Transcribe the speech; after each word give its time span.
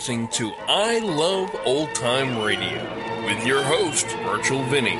listening 0.00 0.28
to 0.28 0.50
I 0.66 0.98
Love 1.00 1.54
Old 1.66 1.94
Time 1.94 2.42
Radio 2.42 2.82
with 3.26 3.44
your 3.44 3.62
host, 3.62 4.06
Virtual 4.24 4.62
Vinny. 4.62 4.96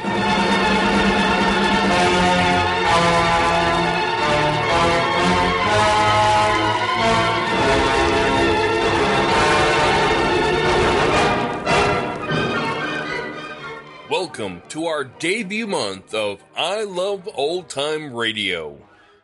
Welcome 14.11 14.61
to 14.69 14.85
our 14.85 15.05
debut 15.05 15.67
month 15.67 16.13
of 16.13 16.45
I 16.55 16.85
Love 16.85 17.27
Old 17.35 17.71
Time 17.71 18.13
Radio. 18.13 18.77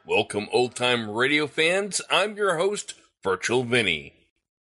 Welcome, 0.07 0.49
old 0.53 0.75
time 0.75 1.11
radio 1.11 1.47
fans. 1.47 2.01
I'm 2.11 2.35
your 2.35 2.57
host, 2.57 2.95
Virtual 3.23 3.63
Vinny. 3.63 4.16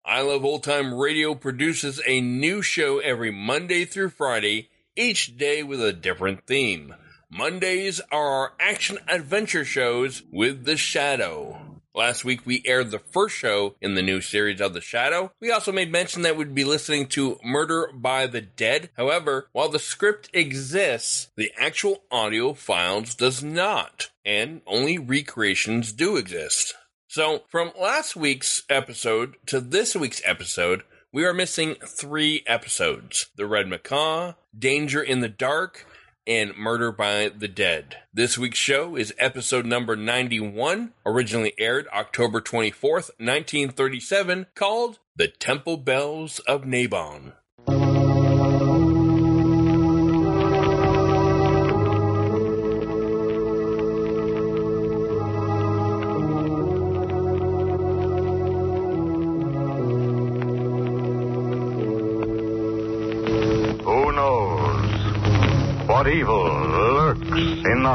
I 0.07 0.21
Love 0.21 0.45
Old 0.45 0.61
Time 0.61 0.93
Radio 0.93 1.33
produces 1.33 1.99
a 2.05 2.21
new 2.21 2.61
show 2.61 2.99
every 2.99 3.31
Monday 3.31 3.85
through 3.85 4.09
Friday, 4.09 4.69
each 4.95 5.35
day 5.35 5.63
with 5.63 5.81
a 5.81 5.93
different 5.93 6.45
theme. 6.45 6.93
Mondays 7.31 7.99
are 8.11 8.29
our 8.29 8.53
action 8.59 8.99
adventure 9.07 9.65
shows 9.65 10.21
with 10.31 10.65
The 10.65 10.77
Shadow. 10.77 11.81
Last 11.95 12.23
week 12.23 12.45
we 12.45 12.61
aired 12.65 12.91
the 12.91 12.99
first 12.99 13.35
show 13.35 13.77
in 13.81 13.95
the 13.95 14.03
new 14.03 14.21
series 14.21 14.61
of 14.61 14.75
The 14.75 14.81
Shadow. 14.81 15.31
We 15.41 15.49
also 15.49 15.71
made 15.71 15.91
mention 15.91 16.21
that 16.21 16.37
we'd 16.37 16.53
be 16.53 16.65
listening 16.65 17.07
to 17.07 17.39
Murder 17.43 17.89
by 17.91 18.27
the 18.27 18.41
Dead. 18.41 18.91
However, 18.95 19.49
while 19.53 19.69
the 19.69 19.79
script 19.79 20.29
exists, 20.33 21.31
the 21.35 21.51
actual 21.57 22.03
audio 22.11 22.53
files 22.53 23.15
does 23.15 23.43
not, 23.43 24.11
and 24.23 24.61
only 24.67 24.99
recreations 24.99 25.91
do 25.91 26.15
exist. 26.15 26.75
So, 27.15 27.43
from 27.47 27.71
last 27.79 28.17
week's 28.17 28.63
episode 28.69 29.37
to 29.45 29.61
this 29.61 29.95
week's 29.95 30.21
episode, 30.25 30.83
we 31.13 31.23
are 31.23 31.33
missing 31.33 31.75
three 31.75 32.43
episodes 32.45 33.27
The 33.37 33.45
Red 33.45 33.69
Macaw, 33.69 34.33
Danger 34.59 35.01
in 35.01 35.21
the 35.21 35.29
Dark, 35.29 35.87
and 36.27 36.53
Murder 36.57 36.91
by 36.91 37.29
the 37.29 37.47
Dead. 37.47 37.99
This 38.13 38.37
week's 38.37 38.57
show 38.57 38.97
is 38.97 39.13
episode 39.17 39.65
number 39.65 39.95
91, 39.95 40.91
originally 41.05 41.53
aired 41.57 41.87
October 41.95 42.41
24th, 42.41 43.11
1937, 43.17 44.47
called 44.53 44.99
The 45.15 45.29
Temple 45.29 45.77
Bells 45.77 46.39
of 46.39 46.63
Nabon. 46.63 47.31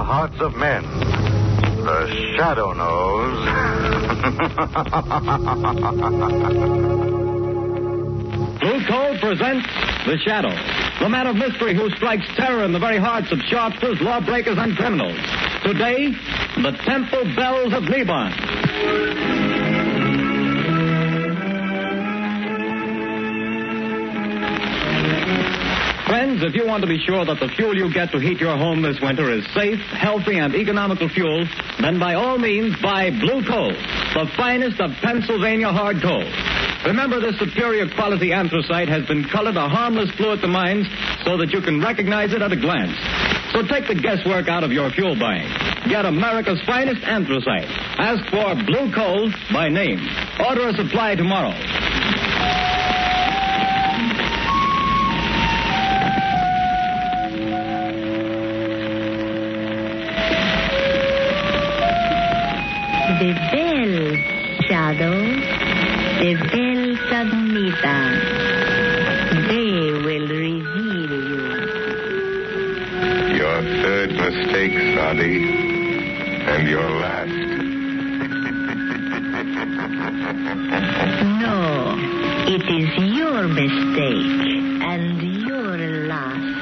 Hearts 0.05 0.41
of 0.41 0.55
men? 0.57 0.83
The 0.83 2.35
shadow 2.37 2.73
knows. 2.73 3.47
Blue 8.61 8.87
Coal 8.87 9.19
presents 9.19 9.67
The 10.07 10.19
Shadow, 10.25 10.55
the 11.01 11.09
man 11.09 11.27
of 11.27 11.37
mystery 11.37 11.75
who 11.75 11.89
strikes 11.97 12.27
terror 12.37 12.65
in 12.65 12.73
the 12.73 12.79
very 12.79 12.99
hearts 12.99 13.33
of 13.33 13.39
sharpsters, 13.49 14.01
lawbreakers, 14.01 14.59
and 14.59 14.77
criminals. 14.77 15.19
Today, 15.65 16.13
the 16.57 16.73
Temple 16.85 17.35
Bells 17.35 17.73
of 17.73 17.85
Lebanon. 17.85 19.50
Friends, 26.21 26.43
if 26.43 26.55
you 26.55 26.67
want 26.67 26.83
to 26.83 26.87
be 26.87 27.01
sure 27.01 27.25
that 27.25 27.41
the 27.41 27.49
fuel 27.57 27.75
you 27.75 27.91
get 27.91 28.13
to 28.13 28.21
heat 28.21 28.45
your 28.45 28.55
home 28.55 28.83
this 28.83 29.01
winter 29.01 29.33
is 29.33 29.41
safe, 29.57 29.81
healthy, 29.97 30.37
and 30.37 30.55
economical 30.55 31.09
fuel, 31.09 31.49
then 31.81 31.99
by 31.99 32.13
all 32.13 32.37
means 32.37 32.77
buy 32.83 33.09
Blue 33.09 33.41
Coal, 33.49 33.73
the 33.73 34.29
finest 34.37 34.79
of 34.85 34.93
Pennsylvania 35.01 35.73
hard 35.73 36.03
coal. 36.03 36.21
Remember, 36.85 37.25
this 37.25 37.39
superior 37.39 37.89
quality 37.89 38.35
anthracite 38.35 38.91
has 38.91 39.07
been 39.07 39.25
colored 39.33 39.57
a 39.57 39.67
harmless 39.67 40.13
blue 40.19 40.33
at 40.37 40.43
the 40.43 40.47
mines 40.47 40.85
so 41.25 41.39
that 41.39 41.57
you 41.57 41.63
can 41.63 41.81
recognize 41.81 42.35
it 42.35 42.43
at 42.43 42.53
a 42.53 42.61
glance. 42.61 43.01
So 43.57 43.65
take 43.65 43.89
the 43.89 43.97
guesswork 43.97 44.47
out 44.47 44.63
of 44.63 44.73
your 44.73 44.91
fuel 44.91 45.17
buying. 45.17 45.49
Get 45.89 46.05
America's 46.05 46.61
finest 46.69 47.01
anthracite. 47.01 47.65
Ask 47.97 48.29
for 48.29 48.61
Blue 48.69 48.93
Coal 48.93 49.33
by 49.57 49.71
name. 49.71 50.05
Order 50.37 50.69
a 50.69 50.75
supply 50.77 51.15
tomorrow. 51.17 51.57
The 63.21 63.35
bells, 63.53 64.19
Shadow. 64.67 65.17
The 66.21 66.35
bells 66.53 67.05
of 67.21 67.27
Nita. 67.53 67.99
They 69.47 69.93
will 70.07 70.27
reveal 70.27 71.13
you. 71.29 71.45
your 73.37 73.61
third 73.83 74.11
mistake, 74.13 74.73
Sadi. 74.95 75.37
And 76.49 76.67
your 76.67 76.89
last. 77.03 77.29
No, 81.45 81.97
it 82.49 82.65
is 82.81 82.89
your 83.19 83.49
mistake 83.49 84.83
and 84.83 85.23
your 85.47 85.77
last. 86.09 86.57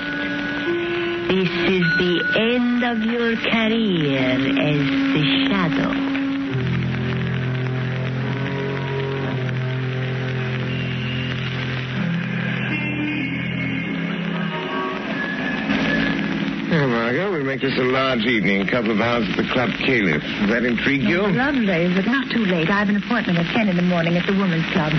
This 1.29 1.51
is 1.77 1.85
the 2.03 2.15
end 2.53 2.83
of 2.83 2.99
your 3.05 3.37
career 3.37 4.35
as 4.59 4.81
the 5.15 5.47
Shadow. 5.49 6.08
Make 17.48 17.62
this 17.62 17.78
a 17.78 17.82
large 17.82 18.26
evening. 18.26 18.66
Couple 18.66 18.91
of 18.91 19.00
hours 19.00 19.26
at 19.31 19.36
the 19.38 19.48
Club 19.48 19.70
Caliph. 19.81 20.20
Does 20.20 20.50
that 20.50 20.64
intrigue 20.66 21.00
you? 21.00 21.22
Lovely, 21.32 21.88
but 21.94 22.04
not 22.04 22.28
too 22.31 22.44
late. 22.44 22.69
I 22.71 22.78
have 22.78 22.89
an 22.89 22.97
appointment 22.97 23.39
at 23.39 23.47
10 23.55 23.69
in 23.69 23.77
the 23.77 23.83
morning 23.83 24.16
at 24.16 24.27
the 24.27 24.33
Women's 24.33 24.66
Club. 24.72 24.93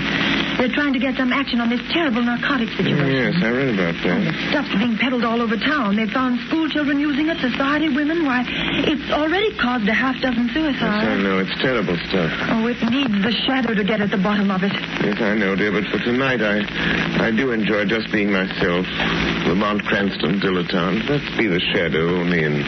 They're 0.58 0.72
trying 0.72 0.92
to 0.92 0.98
get 1.00 1.16
some 1.16 1.32
action 1.32 1.60
on 1.60 1.70
this 1.70 1.80
terrible 1.92 2.22
narcotic 2.22 2.68
situation. 2.76 3.08
Yes, 3.08 3.34
I 3.40 3.48
read 3.48 3.72
about 3.72 3.96
that. 4.04 4.18
The 4.20 4.30
that. 4.30 4.50
stuff's 4.50 4.74
being 4.76 4.98
peddled 4.98 5.24
all 5.24 5.40
over 5.40 5.56
town. 5.56 5.96
They've 5.96 6.10
found 6.10 6.38
school 6.48 6.68
children 6.68 7.00
using 7.00 7.28
it, 7.28 7.38
society 7.40 7.88
women. 7.88 8.26
Why, 8.26 8.44
it's 8.84 9.10
already 9.10 9.56
caused 9.56 9.88
a 9.88 9.94
half 9.94 10.20
dozen 10.20 10.50
suicides. 10.52 11.00
Yes, 11.00 11.16
I 11.16 11.16
know. 11.16 11.38
It's 11.40 11.56
terrible 11.62 11.96
stuff. 12.12 12.30
Oh, 12.52 12.66
it 12.66 12.76
needs 12.90 13.16
the 13.24 13.32
shadow 13.46 13.72
to 13.72 13.84
get 13.84 14.00
at 14.00 14.10
the 14.10 14.20
bottom 14.20 14.50
of 14.50 14.62
it. 14.62 14.72
Yes, 15.00 15.20
I 15.20 15.34
know, 15.34 15.56
dear, 15.56 15.72
but 15.72 15.84
for 15.88 15.98
tonight 16.04 16.42
I 16.42 16.60
I 17.24 17.30
do 17.30 17.52
enjoy 17.52 17.86
just 17.86 18.12
being 18.12 18.30
myself. 18.30 18.84
Lamont 19.48 19.82
Cranston, 19.84 20.40
dilettante. 20.40 21.08
Let's 21.08 21.36
be 21.36 21.46
the 21.46 21.60
shadow 21.72 22.20
only 22.20 22.44
in 22.44 22.60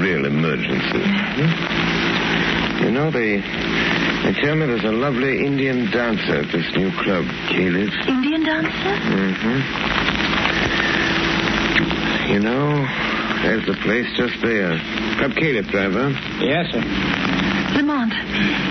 real 0.00 0.24
emergencies. 0.24 1.02
Hmm? 1.02 2.03
You 2.84 2.90
know, 2.90 3.10
they 3.10 3.40
they 3.40 4.32
tell 4.44 4.56
me 4.56 4.66
there's 4.66 4.84
a 4.84 4.92
lovely 4.92 5.46
Indian 5.46 5.90
dancer 5.90 6.36
at 6.44 6.52
this 6.52 6.70
new 6.76 6.90
club, 7.02 7.24
Caliph. 7.48 7.94
Indian 8.06 8.44
dancer? 8.44 8.94
Mm-hmm. 9.08 9.58
You 12.32 12.40
know, 12.40 12.86
there's 13.42 13.64
the 13.66 13.74
place 13.82 14.06
just 14.16 14.36
there. 14.42 14.78
Club 15.16 15.32
Caliph, 15.32 15.66
driver. 15.68 16.10
Yes, 16.44 16.70
sir. 16.72 16.82
Lamont, 17.74 18.12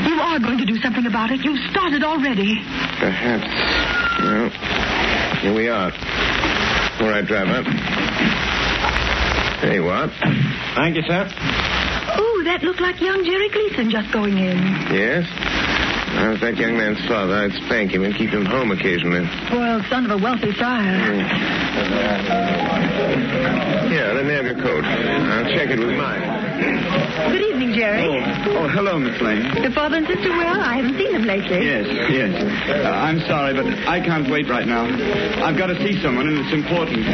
you 0.07 0.21
are 0.21 0.39
going 0.39 0.59
to 0.59 0.65
do 0.65 0.77
something 0.77 1.05
about 1.07 1.31
it. 1.31 1.43
You've 1.43 1.59
started 1.71 2.03
already. 2.03 2.61
Perhaps. 2.99 3.49
Well, 4.21 4.49
here 5.41 5.53
we 5.53 5.67
are. 5.69 5.91
All 7.01 7.09
right, 7.09 7.25
driver. 7.25 7.63
There 9.61 9.73
you 9.73 9.87
are. 9.89 10.07
Thank 10.75 10.97
you, 10.97 11.03
sir. 11.03 11.27
That 12.43 12.61
looked 12.61 12.81
like 12.81 12.99
young 12.99 13.23
Jerry 13.23 13.47
Gleason 13.49 13.89
just 13.89 14.11
going 14.11 14.37
in. 14.37 14.57
Yes? 14.91 15.25
I 16.13 16.27
was 16.29 16.41
that 16.41 16.57
young 16.57 16.75
man's 16.75 16.99
father. 17.07 17.33
I'd 17.33 17.53
spank 17.65 17.91
him 17.91 18.03
and 18.03 18.13
keep 18.15 18.31
him 18.31 18.45
home 18.45 18.69
occasionally. 18.71 19.25
Spoiled 19.47 19.85
son 19.89 20.05
of 20.05 20.11
a 20.11 20.17
wealthy 20.21 20.53
sire. 20.53 21.23
Hmm. 21.23 21.23
Here, 23.89 24.11
let 24.13 24.25
me 24.25 24.33
have 24.33 24.45
your 24.45 24.55
coat. 24.61 24.83
I'll 24.83 25.45
check 25.55 25.69
it 25.69 25.79
with 25.79 25.95
mine. 25.95 26.42
Good 26.53 27.41
evening, 27.41 27.73
Jerry. 27.73 28.05
Oh, 28.05 28.67
hello, 28.69 28.99
Miss 28.99 29.19
Lane. 29.21 29.41
The 29.63 29.71
father 29.73 29.97
and 29.97 30.05
sister 30.07 30.29
well? 30.29 30.61
I 30.61 30.75
haven't 30.77 30.97
seen 30.97 31.11
them 31.13 31.23
lately. 31.25 31.65
Yes, 31.65 31.87
yes. 32.13 32.29
Uh, 32.69 32.89
I'm 32.93 33.19
sorry, 33.25 33.53
but 33.57 33.65
I 33.89 33.99
can't 33.99 34.29
wait 34.29 34.47
right 34.47 34.67
now. 34.67 34.85
I've 35.43 35.57
got 35.57 35.67
to 35.67 35.77
see 35.81 35.99
someone, 36.01 36.27
and 36.27 36.37
it's 36.45 36.53
important. 36.53 37.05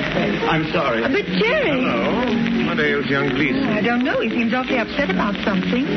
I'm 0.50 0.68
sorry. 0.72 1.02
But 1.04 1.26
Jerry. 1.40 1.72
Hello. 1.72 2.68
What 2.68 2.80
ails 2.80 3.08
young 3.08 3.30
Gleason? 3.30 3.64
I 3.70 3.82
don't 3.82 4.04
know. 4.04 4.20
He 4.20 4.30
seems 4.30 4.54
awfully 4.54 4.78
upset 4.78 5.10
about 5.10 5.36
something. 5.46 5.88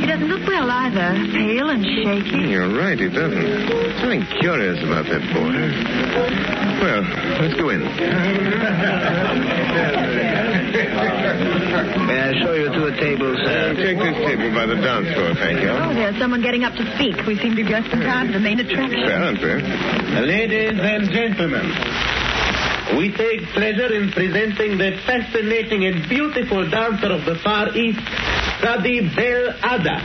He 0.00 0.06
doesn't 0.06 0.28
look 0.28 0.46
well 0.46 0.70
either. 0.70 1.12
Pale 1.34 1.70
and 1.70 1.84
shaky. 1.84 2.48
You're 2.54 2.70
right, 2.72 2.98
he 2.98 3.08
doesn't. 3.08 3.98
Something 4.00 4.24
curious 4.40 4.78
about 4.82 5.04
that 5.10 5.22
boy. 5.34 5.52
Well, 6.82 7.02
let's 7.42 7.54
go 7.60 7.68
in. 7.70 7.82
May 10.82 12.20
I 12.20 12.32
show 12.42 12.52
you 12.54 12.68
to 12.72 12.86
a 12.92 13.00
table, 13.00 13.32
Uh, 13.36 13.74
take 13.74 13.98
this 13.98 14.16
table 14.26 14.50
by 14.54 14.66
the 14.66 14.76
dance 14.76 15.08
floor, 15.14 15.34
thank 15.34 15.60
you. 15.60 15.70
Oh, 15.70 15.92
there's 15.94 16.16
someone 16.18 16.42
getting 16.42 16.64
up 16.64 16.74
to 16.76 16.84
speak. 16.94 17.16
We 17.26 17.36
seem 17.38 17.56
to 17.56 17.64
be 17.64 17.68
just 17.68 17.88
in 17.92 18.00
time 18.00 18.26
for 18.28 18.32
the 18.34 18.40
main 18.40 18.60
attraction. 18.60 19.00
Well, 19.02 19.24
aren't? 19.24 19.42
Ladies 20.26 20.78
and 20.80 21.10
gentlemen, 21.10 21.66
we 22.98 23.10
take 23.12 23.40
pleasure 23.54 23.92
in 23.94 24.10
presenting 24.12 24.78
the 24.78 24.98
fascinating 25.06 25.86
and 25.86 26.08
beautiful 26.08 26.68
dancer 26.68 27.10
of 27.12 27.24
the 27.24 27.36
Far 27.36 27.74
East, 27.76 28.00
Sadi 28.60 29.00
Bel 29.16 29.54
Ada. 29.64 29.96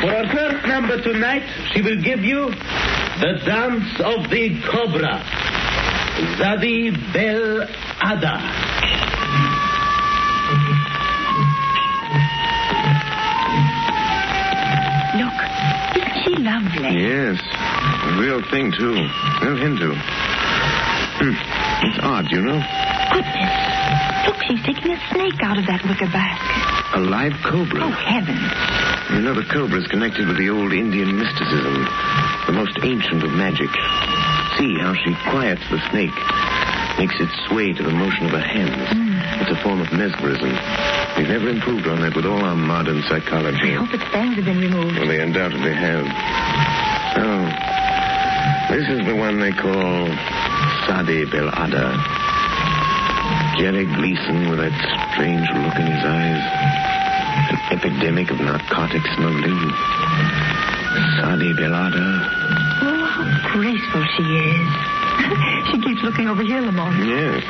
For 0.00 0.10
our 0.14 0.28
first 0.28 0.66
number 0.66 1.00
tonight, 1.02 1.42
she 1.72 1.80
will 1.82 2.00
give 2.02 2.20
you 2.20 2.50
the 2.50 3.32
dance 3.46 3.88
of 4.04 4.28
the 4.30 4.60
cobra. 4.70 5.24
Sadi 6.38 6.90
Bel 7.12 7.62
Ada. 8.04 8.36
Lovely? 16.86 17.02
Yes. 17.02 17.40
Real 18.18 18.42
thing, 18.50 18.72
too. 18.72 18.94
Real 19.42 19.56
Hindu. 19.56 19.92
Hmm. 19.94 21.34
It's 21.86 21.98
odd, 22.02 22.30
you 22.30 22.40
know. 22.42 22.60
Goodness. 23.12 23.54
Look, 24.26 24.36
she's 24.46 24.62
taking 24.64 24.92
a 24.92 25.00
snake 25.10 25.40
out 25.42 25.58
of 25.58 25.66
that 25.66 25.82
wicker 25.88 26.10
basket. 26.10 26.98
A 26.98 27.00
live 27.00 27.32
cobra. 27.44 27.82
Oh, 27.84 27.90
heavens. 27.90 28.52
You 29.12 29.20
know, 29.22 29.34
the 29.34 29.44
cobra 29.52 29.80
is 29.80 29.86
connected 29.88 30.26
with 30.28 30.36
the 30.38 30.50
old 30.50 30.72
Indian 30.72 31.16
mysticism, 31.16 31.74
the 32.46 32.52
most 32.52 32.76
ancient 32.82 33.22
of 33.22 33.30
magic. 33.32 33.70
See 34.58 34.74
how 34.80 34.94
she 34.94 35.14
quiets 35.30 35.62
the 35.70 35.78
snake, 35.90 36.14
makes 36.98 37.14
it 37.20 37.28
sway 37.48 37.72
to 37.72 37.82
the 37.82 37.90
motion 37.92 38.26
of 38.26 38.32
her 38.32 38.40
hands. 38.40 38.88
It's 39.42 39.50
a 39.50 39.62
form 39.62 39.80
of 39.80 39.92
mesmerism. 39.92 40.50
We've 41.16 41.28
never 41.28 41.48
improved 41.48 41.86
on 41.88 42.00
that 42.02 42.14
with 42.14 42.26
all 42.26 42.44
our 42.44 42.54
modern 42.54 43.02
psychology. 43.08 43.72
I 43.72 43.80
hope 43.80 43.94
its 43.94 44.04
fangs 44.12 44.36
have 44.36 44.44
been 44.44 44.60
removed. 44.60 44.98
Well, 44.98 45.08
they 45.08 45.20
undoubtedly 45.20 45.72
have. 45.72 46.04
Oh, 47.16 47.48
this 48.68 48.84
is 48.88 49.06
the 49.06 49.16
one 49.16 49.40
they 49.40 49.52
call 49.52 50.12
Sadi 50.84 51.24
Belada. 51.24 51.96
Jerry 53.56 53.86
Gleason 53.96 54.50
with 54.50 54.60
that 54.60 54.76
strange 55.16 55.48
look 55.48 55.76
in 55.80 55.88
his 55.88 56.04
eyes. 56.04 56.44
An 57.48 57.58
epidemic 57.72 58.30
of 58.30 58.38
narcotic 58.38 59.00
smuggling. 59.16 59.72
Sadi 61.16 61.56
Belada. 61.56 62.04
Oh, 62.84 63.04
how 63.08 63.56
graceful 63.56 64.04
she 64.20 64.24
is. 64.36 64.68
she 65.72 65.80
keeps 65.80 66.02
looking 66.02 66.28
over 66.28 66.42
here, 66.42 66.60
Lamont. 66.60 67.00
Yes. 67.08 67.40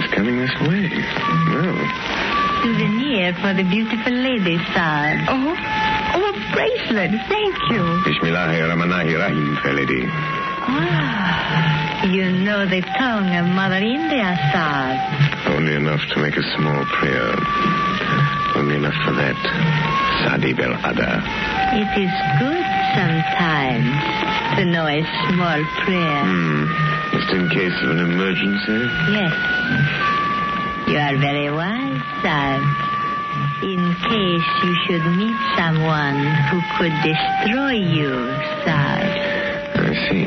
It's 0.00 0.14
coming 0.14 0.38
this 0.38 0.54
way. 0.64 0.88
Well, 1.52 1.76
Souvenir 2.62 3.32
for 3.40 3.54
the 3.54 3.64
beautiful 3.64 4.12
lady, 4.12 4.58
sir. 4.76 5.00
Oh, 5.32 5.56
oh, 5.56 6.24
a 6.28 6.32
bracelet. 6.52 7.10
Thank 7.28 7.56
you. 7.72 7.82
Bismillahirrahmanirrahim, 8.04 9.62
fair 9.62 9.72
lady. 9.72 10.04
Ah, 10.68 12.04
you 12.04 12.30
know 12.44 12.66
the 12.66 12.82
tongue 12.98 13.32
of 13.34 13.46
Mother 13.46 13.80
India, 13.80 14.36
sir. 14.52 15.52
Only 15.56 15.74
enough 15.74 16.00
to 16.12 16.20
make 16.20 16.36
a 16.36 16.44
small 16.56 16.84
prayer. 17.00 17.32
Only 18.56 18.76
enough 18.76 18.98
for 19.08 19.12
that. 19.16 19.36
Sadi 20.24 20.52
Belada. 20.52 21.24
It 21.80 21.90
is 21.96 22.12
good 22.44 22.66
sometimes 22.92 23.88
to 24.60 24.64
know 24.68 24.84
a 24.86 25.00
small 25.32 25.60
prayer. 25.84 26.22
Hmm. 26.28 26.68
Just 27.16 27.30
in 27.32 27.48
case 27.48 27.72
of 27.82 27.90
an 27.90 28.00
emergency? 28.04 28.80
Yes. 29.16 29.32
You 30.88 30.98
are 30.98 31.16
very 31.18 31.50
wise, 31.50 32.02
sir. 32.22 32.48
In 33.62 33.94
case 34.08 34.48
you 34.64 34.74
should 34.86 35.04
meet 35.16 35.36
someone 35.56 36.18
who 36.50 36.60
could 36.78 36.94
destroy 37.04 37.72
you, 37.72 38.10
sir. 38.64 38.96
I 39.76 39.92
see. 40.08 40.24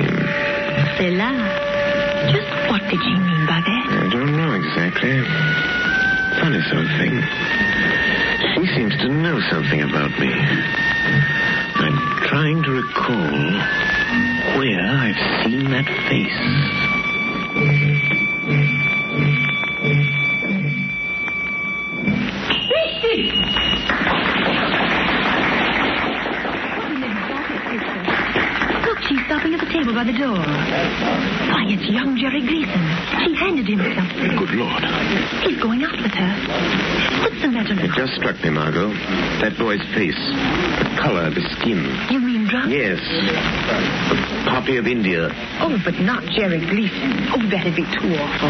Cela. 0.98 1.32
Just 2.32 2.48
what 2.70 2.82
did 2.90 3.02
she 3.02 3.16
mean 3.20 3.46
by 3.46 3.60
that? 3.60 3.86
I 3.92 4.10
don't 4.12 4.32
know 4.38 4.54
exactly. 4.54 5.20
Funny 6.40 6.62
sort 6.70 6.86
of 6.86 6.92
thing. 6.98 7.16
She 8.56 8.64
seems 8.76 8.96
to 9.02 9.10
know 9.10 9.40
something 9.52 9.82
about 9.82 10.12
me. 10.20 10.32
I'm 10.32 11.98
trying 12.28 12.64
to 12.64 12.72
recall 12.72 13.34
where 14.58 14.80
I've 14.80 15.44
seen 15.44 15.70
that 15.72 15.88
face. 16.08 17.54
Look, 28.86 29.00
she's 29.08 29.20
stopping 29.26 29.54
at 29.54 29.60
the 29.62 29.72
table 29.83 29.95
by 29.95 30.03
the 30.03 30.18
door. 30.18 30.39
Why, 30.39 31.68
it's 31.68 31.83
young 31.91 32.15
Jerry 32.15 32.39
Gleason. 32.41 32.83
She 33.19 33.35
handed 33.35 33.68
him 33.68 33.80
something. 33.95 34.38
Good 34.39 34.56
Lord. 34.56 34.83
He's 35.44 35.59
going 35.62 35.83
out 35.83 36.00
with 36.00 36.12
her. 36.12 36.33
What's 37.19 37.41
the 37.41 37.50
matter 37.50 37.75
It 37.75 37.91
just 37.91 38.15
struck 38.15 38.41
me, 38.44 38.50
Margot. 38.50 38.94
That 39.44 39.57
boy's 39.57 39.83
face. 39.94 40.15
The 40.15 40.95
color, 41.01 41.30
the 41.30 41.44
skin. 41.59 41.83
You 42.09 42.19
mean 42.19 42.32
Yes. 42.70 43.00
The 43.02 44.50
poppy 44.50 44.78
of 44.78 44.86
India. 44.88 45.30
Oh, 45.60 45.76
but 45.84 45.96
not 46.00 46.24
Jerry 46.32 46.60
Gleason. 46.60 47.28
Oh, 47.34 47.42
that'd 47.50 47.76
be 47.76 47.84
too 47.98 48.14
awful. 48.22 48.50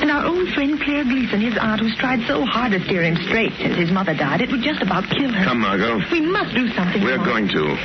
And 0.00 0.10
our 0.10 0.24
old 0.26 0.48
friend 0.54 0.80
Claire 0.80 1.04
Gleason, 1.04 1.40
his 1.40 1.56
aunt, 1.58 1.80
who's 1.80 1.96
tried 1.96 2.20
so 2.26 2.44
hard 2.44 2.72
to 2.72 2.80
steer 2.84 3.02
him 3.02 3.16
straight 3.28 3.52
since 3.58 3.76
his 3.76 3.90
mother 3.90 4.14
died, 4.14 4.40
it 4.40 4.50
would 4.50 4.62
just 4.62 4.80
about 4.82 5.04
kill 5.10 5.32
her. 5.32 5.44
Come, 5.44 5.60
Margot. 5.60 6.00
We 6.10 6.20
must 6.20 6.54
do 6.54 6.68
something. 6.72 7.02
We're 7.02 7.18
Lamont. 7.18 7.28
going 7.28 7.48
to. 7.56 7.76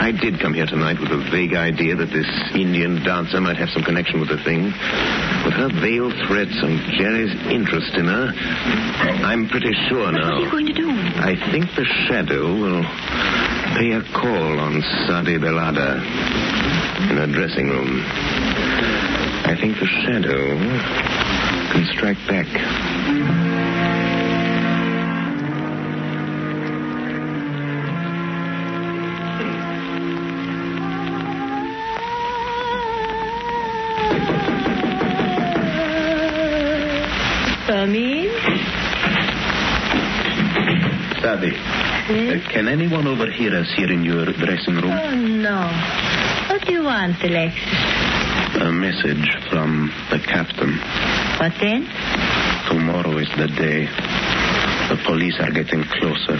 I 0.00 0.12
did 0.12 0.40
come 0.40 0.54
here 0.54 0.66
tonight 0.66 0.98
with 1.00 1.10
a 1.12 1.20
vague 1.30 1.54
idea 1.54 1.94
that 1.96 2.10
this 2.12 2.28
Indian 2.54 3.02
dancer 3.04 3.40
might 3.40 3.56
have 3.56 3.68
some 3.70 3.82
connection 3.84 4.20
with 4.20 4.28
the 4.30 4.42
thing. 4.44 4.64
With 5.44 5.54
her 5.56 5.68
veiled 5.80 6.14
threats 6.28 6.56
and 6.60 6.80
Jerry's 6.98 7.32
interest 7.48 7.94
in 7.94 8.06
her, 8.06 8.32
I'm 9.24 9.48
pretty 9.48 9.72
sure 9.88 10.10
now. 10.12 10.40
What 10.40 10.40
are 10.40 10.40
you 10.44 10.50
going 10.50 10.66
to 10.66 10.72
do? 10.72 10.88
I 10.90 11.36
think 11.52 11.66
the 11.76 11.84
shadow 12.08 12.52
will 12.52 12.84
pay 13.76 13.92
a 13.92 14.02
call 14.12 14.58
on 14.58 14.82
Sadi 15.06 15.38
Belada 15.38 15.96
in 17.10 17.16
her 17.16 17.26
dressing 17.26 17.68
room. 17.68 18.02
I 19.44 19.56
think 19.60 19.78
the 19.78 19.86
shadow 19.86 20.58
can 21.72 21.86
strike 21.96 22.18
back. 22.26 22.46
Come 37.66 37.94
in. 41.44 41.89
Sadi, 42.10 42.24
Yes? 42.26 42.46
can 42.50 42.66
anyone 42.68 43.06
overhear 43.06 43.54
us 43.56 43.68
here 43.76 43.90
in 43.92 44.02
your 44.04 44.24
dressing 44.26 44.74
room? 44.74 44.90
Oh, 44.90 45.14
no. 45.14 45.60
What 46.50 46.66
do 46.66 46.72
you 46.72 46.82
want, 46.82 47.22
Alexis? 47.22 47.78
A 48.60 48.72
message 48.72 49.28
from 49.48 49.92
the 50.10 50.18
captain. 50.18 50.72
What 51.38 51.52
then? 51.60 51.86
Tomorrow 52.68 53.16
is 53.18 53.28
the 53.38 53.46
day. 53.46 53.86
The 54.90 54.98
police 55.06 55.36
are 55.38 55.52
getting 55.52 55.84
closer. 55.84 56.38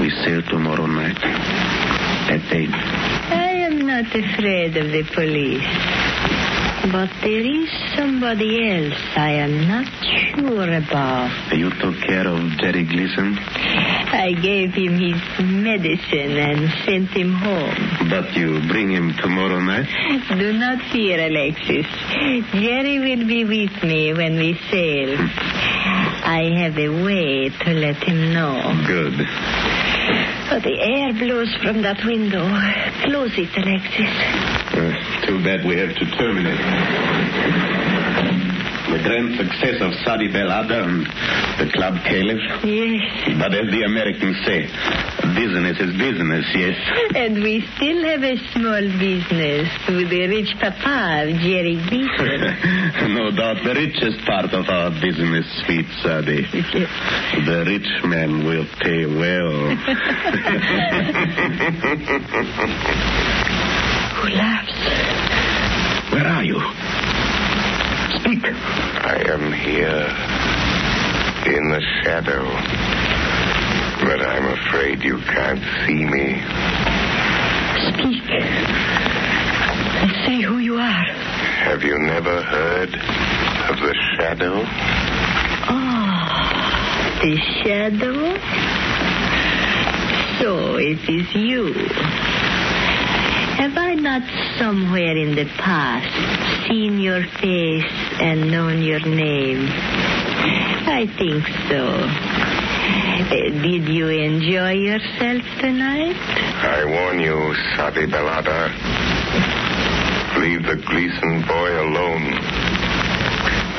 We 0.00 0.10
sail 0.24 0.42
tomorrow 0.50 0.86
night 0.86 1.22
at 1.22 2.42
eight. 2.52 2.70
I 2.74 3.50
am 3.68 3.86
not 3.86 4.06
afraid 4.06 4.76
of 4.76 4.90
the 4.90 5.04
police. 5.14 5.70
But 6.90 7.10
there 7.22 7.46
is 7.46 7.70
somebody 7.94 8.50
else 8.74 8.98
I 9.14 9.30
am 9.46 9.68
not 9.68 9.86
sure 10.34 10.68
about. 10.82 11.30
You 11.56 11.70
took 11.78 11.94
care 12.00 12.26
of 12.26 12.40
Jerry 12.58 12.82
Gleason, 12.82 13.38
I 14.12 14.32
gave 14.34 14.74
him 14.74 14.98
his 14.98 15.20
medicine 15.40 16.36
and 16.36 16.70
sent 16.84 17.10
him 17.10 17.32
home. 17.32 18.08
but 18.10 18.34
you 18.36 18.60
bring 18.68 18.90
him 18.90 19.14
tomorrow 19.16 19.58
night? 19.60 19.88
Do 20.38 20.52
not 20.52 20.82
fear, 20.92 21.18
Alexis. 21.26 21.86
Jerry 22.52 22.98
will 23.00 23.26
be 23.26 23.44
with 23.44 23.82
me 23.82 24.12
when 24.12 24.36
we 24.36 24.54
sail. 24.70 25.16
I 26.24 26.50
have 26.58 26.78
a 26.78 26.88
way 26.88 27.48
to 27.48 27.70
let 27.72 27.96
him 28.04 28.32
know. 28.32 28.60
Good. 28.86 29.14
Oh, 30.52 30.60
the 30.60 30.76
air 30.78 31.12
blows 31.14 31.54
from 31.62 31.80
that 31.82 32.04
window. 32.04 32.44
Close 33.04 33.32
it, 33.38 33.48
Alexis. 33.56 34.12
Uh, 34.76 35.26
too 35.26 35.42
bad 35.42 35.64
we 35.64 35.76
have 35.78 35.94
to 35.96 36.04
terminate. 36.16 36.60
The 38.92 39.00
grand 39.02 39.32
success 39.40 39.80
of 39.80 39.94
Sadi 40.04 40.28
Belada 40.28 40.84
and 40.84 41.06
the 41.56 41.64
Club 41.72 41.96
Caliph. 42.04 42.44
Yes. 42.60 43.40
But 43.40 43.56
as 43.56 43.64
the 43.72 43.88
Americans 43.88 44.36
say, 44.44 44.68
business 45.32 45.80
is 45.80 45.96
business, 45.96 46.44
yes. 46.52 46.76
And 47.16 47.40
we 47.42 47.64
still 47.74 48.04
have 48.04 48.20
a 48.22 48.36
small 48.52 48.84
business 49.00 49.64
with 49.88 50.10
the 50.12 50.28
rich 50.28 50.52
papa 50.60 51.24
of 51.24 51.32
Jerry 51.40 51.80
Gleason. 51.88 52.40
no 53.16 53.32
doubt 53.32 53.64
the 53.64 53.72
richest 53.80 54.20
part 54.28 54.52
of 54.52 54.68
our 54.68 54.90
business, 55.00 55.48
sweet 55.64 55.88
Sadi. 56.04 56.44
The 57.48 57.64
rich 57.64 57.88
man 58.04 58.44
will 58.44 58.66
pay 58.84 59.06
well. 59.06 59.72
Who 64.20 64.28
laughs? 64.36 64.76
Where 66.12 66.28
are 66.28 66.44
you? 66.44 66.60
Speak. 68.22 68.44
I 68.44 69.24
am 69.26 69.52
here 69.52 70.06
in 71.52 71.70
the 71.70 71.80
shadow, 72.04 72.44
but 74.06 74.20
I'm 74.24 74.46
afraid 74.46 75.02
you 75.02 75.18
can't 75.18 75.58
see 75.84 76.04
me. 76.04 76.40
Speak. 77.90 78.30
And 80.02 80.10
say 80.24 80.40
who 80.40 80.58
you 80.58 80.76
are. 80.76 81.04
Have 81.66 81.82
you 81.82 81.98
never 81.98 82.42
heard 82.42 82.94
of 82.94 83.80
the 83.80 83.94
shadow? 84.16 84.62
Oh, 85.68 86.18
the 87.22 87.36
shadow? 87.64 88.38
So 90.38 90.76
it 90.76 91.08
is 91.08 91.34
you. 91.34 91.74
Have 93.58 93.76
I 93.76 93.94
not 93.94 94.22
somewhere 94.58 95.16
in 95.16 95.34
the 95.34 95.44
past 95.58 96.68
seen 96.68 96.98
your 96.98 97.22
face 97.40 97.84
and 98.20 98.50
known 98.50 98.82
your 98.82 99.00
name? 99.00 99.68
I 100.88 101.06
think 101.18 101.46
so. 101.68 101.82
Uh, 103.32 103.62
did 103.62 103.88
you 103.88 104.08
enjoy 104.08 104.72
yourself 104.72 105.42
tonight? 105.60 106.16
I 106.16 106.84
warn 106.84 107.20
you, 107.20 107.54
Sadi 107.76 108.06
Belada. 108.06 108.72
Leave 110.40 110.64
the 110.66 110.76
Gleason 110.76 111.42
boy 111.46 111.72
alone. 111.86 112.30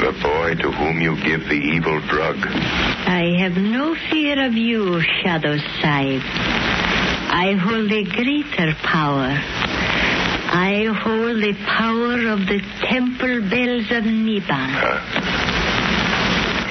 The 0.04 0.20
boy 0.22 0.56
to 0.62 0.72
whom 0.72 1.02
you 1.02 1.16
give 1.24 1.48
the 1.48 1.56
evil 1.56 2.00
drug. 2.02 2.38
I 2.46 3.36
have 3.40 3.58
no 3.58 3.96
fear 4.10 4.46
of 4.46 4.54
you, 4.54 5.02
Shadow 5.02 5.58
Sahib. 5.82 6.22
I 7.36 7.54
hold 7.54 7.92
a 7.92 8.04
greater 8.04 8.74
power. 8.84 9.30
I 10.54 10.86
hold 11.02 11.42
the 11.42 11.54
power 11.66 12.28
of 12.30 12.40
the 12.46 12.62
temple 12.86 13.42
bells 13.50 13.90
of 13.90 14.04
Niban. 14.06 14.70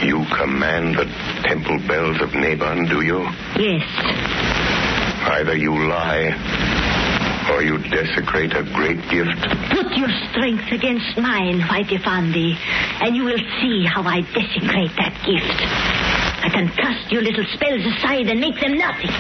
You 0.07 0.25
command 0.37 0.95
the 0.97 1.07
temple 1.45 1.78
bells 1.88 2.21
of 2.23 2.31
Naban, 2.31 2.88
do 2.88 3.02
you? 3.02 3.21
Yes, 3.59 3.83
Either 5.23 5.57
you 5.57 5.75
lie 5.88 6.31
or 7.52 7.62
you 7.62 7.78
desecrate 7.78 8.52
a 8.54 8.62
great 8.75 8.99
gift. 9.11 9.38
put 9.71 9.97
your 9.97 10.11
strength 10.31 10.71
against 10.73 11.16
mine, 11.19 11.61
White 11.62 11.90
Effendi, 11.92 12.54
and 13.02 13.14
you 13.16 13.25
will 13.25 13.38
see 13.61 13.85
how 13.87 14.02
I 14.02 14.21
desecrate 14.23 14.95
that 14.99 15.14
gift. 15.26 15.59
I 16.45 16.49
can 16.50 16.69
cast 16.75 17.11
your 17.12 17.23
little 17.23 17.45
spells 17.54 17.85
aside 17.87 18.26
and 18.28 18.40
make 18.40 18.61
them 18.61 18.75
nothing. 18.78 19.11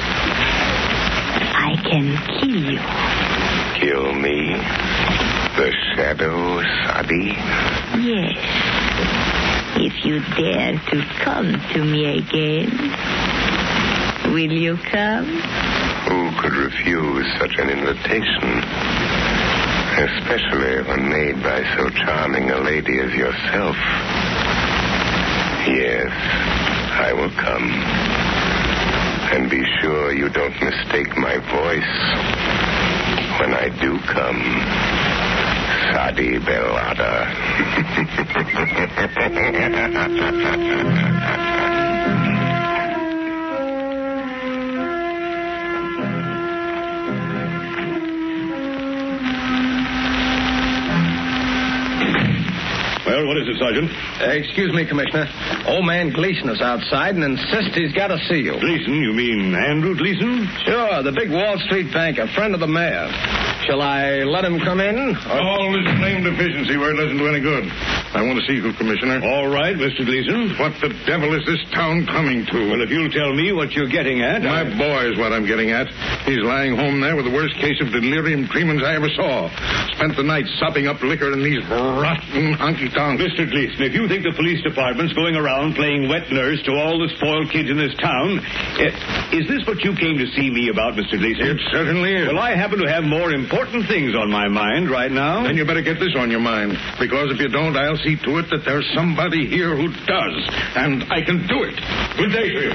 I 1.54 1.76
can 1.76 2.16
kill 2.40 2.56
you. 2.72 2.80
Kill 3.80 4.12
me, 4.14 4.56
the 5.56 5.72
shadow, 5.94 6.62
Sadi. 6.84 7.34
Yes. 8.02 8.38
If 9.76 10.04
you 10.04 10.20
dare 10.36 10.78
to 10.78 11.02
come 11.24 11.52
to 11.72 11.84
me 11.84 12.18
again, 12.18 12.70
will 14.32 14.52
you 14.52 14.76
come? 14.76 15.26
Who 16.08 16.30
could 16.40 16.52
refuse 16.54 17.26
such 17.38 17.56
an 17.58 17.70
invitation? 17.70 18.62
Especially 19.92 20.82
when 20.88 21.08
made 21.08 21.42
by 21.42 21.62
so 21.76 21.88
charming 21.90 22.50
a 22.50 22.58
lady 22.60 22.98
as 22.98 23.12
yourself. 23.14 23.76
Yes, 25.66 26.10
I 26.10 27.12
will 27.12 27.30
come. 27.30 28.31
And 29.34 29.48
be 29.48 29.64
sure 29.80 30.12
you 30.12 30.28
don't 30.28 30.52
mistake 30.60 31.16
my 31.16 31.38
voice 31.38 31.94
when 33.40 33.54
I 33.54 33.70
do 33.80 33.98
come. 34.12 34.42
Sadi 35.90 36.38
Belada. 36.38 37.12
Well, 53.12 53.26
what 53.26 53.36
is 53.36 53.46
it, 53.46 53.58
Sergeant? 53.58 53.90
Uh, 54.22 54.30
excuse 54.30 54.72
me, 54.72 54.86
Commissioner. 54.86 55.28
Old 55.66 55.84
man 55.84 56.12
Gleason 56.14 56.48
is 56.48 56.62
outside 56.62 57.14
and 57.14 57.22
insists 57.22 57.74
he's 57.74 57.92
got 57.92 58.08
to 58.08 58.16
see 58.24 58.40
you. 58.40 58.58
Gleason? 58.58 58.94
You 58.94 59.12
mean 59.12 59.54
Andrew 59.54 59.94
Gleason? 59.94 60.48
Sure, 60.64 61.02
the 61.02 61.12
big 61.12 61.30
Wall 61.30 61.58
Street 61.58 61.92
banker, 61.92 62.26
friend 62.28 62.54
of 62.54 62.60
the 62.60 62.66
mayor. 62.66 63.51
Shall 63.66 63.80
I 63.80 64.26
let 64.26 64.44
him 64.44 64.58
come 64.58 64.80
in? 64.80 64.98
Or... 64.98 65.38
All 65.38 65.70
this 65.70 65.86
blamed 66.02 66.26
efficiency 66.26 66.76
where 66.76 66.90
it 66.90 66.98
doesn't 66.98 67.16
do 67.16 67.28
any 67.30 67.38
good. 67.38 67.70
I 68.12 68.20
want 68.26 68.40
to 68.42 68.44
see 68.44 68.58
you, 68.58 68.72
Commissioner. 68.74 69.22
All 69.22 69.46
right, 69.48 69.76
Mr. 69.78 70.04
Gleason. 70.04 70.58
What 70.58 70.74
the 70.82 70.90
devil 71.06 71.30
is 71.32 71.46
this 71.46 71.62
town 71.70 72.04
coming 72.06 72.44
to? 72.50 72.58
Well, 72.74 72.82
if 72.82 72.90
you'll 72.90 73.08
tell 73.10 73.32
me 73.32 73.52
what 73.52 73.70
you're 73.72 73.88
getting 73.88 74.20
at. 74.20 74.42
My 74.42 74.66
I- 74.66 74.76
boy 74.76 75.14
is 75.14 75.18
what 75.18 75.32
I'm 75.32 75.46
getting 75.46 75.70
at. 75.70 75.86
He's 76.26 76.42
lying 76.42 76.74
home 76.74 77.00
there 77.00 77.14
with 77.14 77.24
the 77.24 77.30
worst 77.30 77.54
case 77.62 77.78
of 77.80 77.92
delirium 77.94 78.48
tremens 78.48 78.82
I 78.82 78.96
ever 78.98 79.08
saw. 79.14 79.48
Spent 79.94 80.16
the 80.16 80.26
night 80.26 80.46
sopping 80.58 80.88
up 80.88 81.00
liquor 81.02 81.32
in 81.32 81.42
these 81.42 81.62
rotten 81.70 82.54
honky 82.58 82.92
tonks. 82.92 83.22
Mr. 83.22 83.48
Gleason, 83.48 83.78
if 83.82 83.94
you 83.94 84.08
think 84.08 84.24
the 84.24 84.34
police 84.34 84.60
department's 84.62 85.14
going 85.14 85.36
around 85.36 85.74
playing 85.74 86.08
wet 86.08 86.26
nurse 86.32 86.60
to 86.66 86.72
all 86.74 86.98
the 86.98 87.08
spoiled 87.16 87.48
kids 87.50 87.70
in 87.70 87.78
this 87.78 87.94
town, 88.02 88.42
eh, 88.82 89.38
is 89.38 89.46
this 89.46 89.62
what 89.66 89.84
you 89.84 89.94
came 89.94 90.18
to 90.18 90.26
see 90.34 90.50
me 90.50 90.68
about, 90.68 90.94
Mr. 90.94 91.14
Gleason? 91.16 91.46
It 91.46 91.60
certainly 91.70 92.12
is. 92.12 92.26
Well, 92.26 92.40
I 92.42 92.56
happen 92.56 92.80
to 92.82 92.90
have 92.90 93.04
more 93.04 93.30
important 93.30 93.51
things 93.92 94.16
on 94.16 94.30
my 94.30 94.48
mind 94.48 94.90
right 94.90 95.12
now. 95.12 95.44
Then 95.44 95.56
you 95.56 95.66
better 95.66 95.82
get 95.82 96.00
this 96.00 96.16
on 96.16 96.30
your 96.30 96.40
mind. 96.40 96.72
Because 96.98 97.30
if 97.30 97.38
you 97.40 97.48
don't, 97.48 97.76
I'll 97.76 98.00
see 98.00 98.16
to 98.16 98.38
it 98.38 98.48
that 98.50 98.64
there's 98.64 98.88
somebody 98.94 99.46
here 99.46 99.76
who 99.76 99.88
does. 99.92 100.36
And 100.76 101.04
I 101.12 101.20
can 101.20 101.46
do 101.46 101.62
it. 101.62 101.76
Good 102.16 102.32
day 102.32 102.48
to 102.48 102.60
you. 102.64 102.72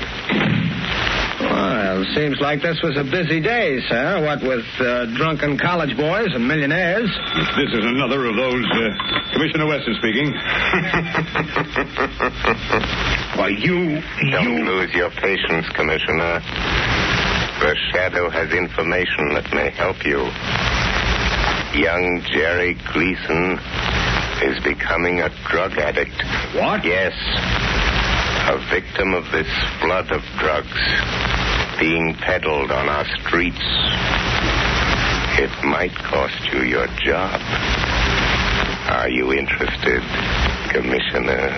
Well, 1.41 2.05
seems 2.13 2.39
like 2.39 2.61
this 2.61 2.81
was 2.81 2.97
a 2.97 3.03
busy 3.03 3.41
day, 3.41 3.79
sir. 3.89 4.21
What 4.21 4.41
with 4.41 4.65
uh, 4.79 5.05
drunken 5.17 5.57
college 5.57 5.97
boys 5.97 6.29
and 6.33 6.47
millionaires. 6.47 7.09
This 7.57 7.73
is 7.73 7.85
another 7.85 8.25
of 8.25 8.35
those. 8.35 8.65
Uh, 8.73 8.93
Commissioner 9.33 9.65
Weston 9.67 9.95
speaking. 9.97 10.33
Why, 13.37 13.49
you. 13.57 14.01
Don't 14.31 14.65
lose 14.65 14.93
your 14.93 15.09
patience, 15.11 15.69
Commissioner. 15.73 16.41
The 17.59 17.75
Shadow 17.91 18.29
has 18.29 18.53
information 18.53 19.33
that 19.33 19.49
may 19.53 19.69
help 19.71 20.05
you. 20.05 20.29
Young 21.75 22.23
Jerry 22.31 22.75
Gleason 22.93 23.59
is 24.41 24.63
becoming 24.63 25.19
a 25.21 25.29
drug 25.49 25.73
addict. 25.77 26.15
What? 26.55 26.85
Yes. 26.85 27.13
A 28.49 28.57
victim 28.71 29.13
of 29.13 29.25
this 29.31 29.47
flood 29.81 30.11
of 30.11 30.21
drugs 30.39 30.79
being 31.79 32.15
peddled 32.15 32.71
on 32.71 32.87
our 32.89 33.05
streets. 33.19 33.61
It 35.39 35.51
might 35.65 35.93
cost 35.93 36.39
you 36.53 36.63
your 36.63 36.87
job. 37.03 37.41
Are 38.89 39.09
you 39.09 39.33
interested, 39.33 40.01
Commissioner? 40.71 41.51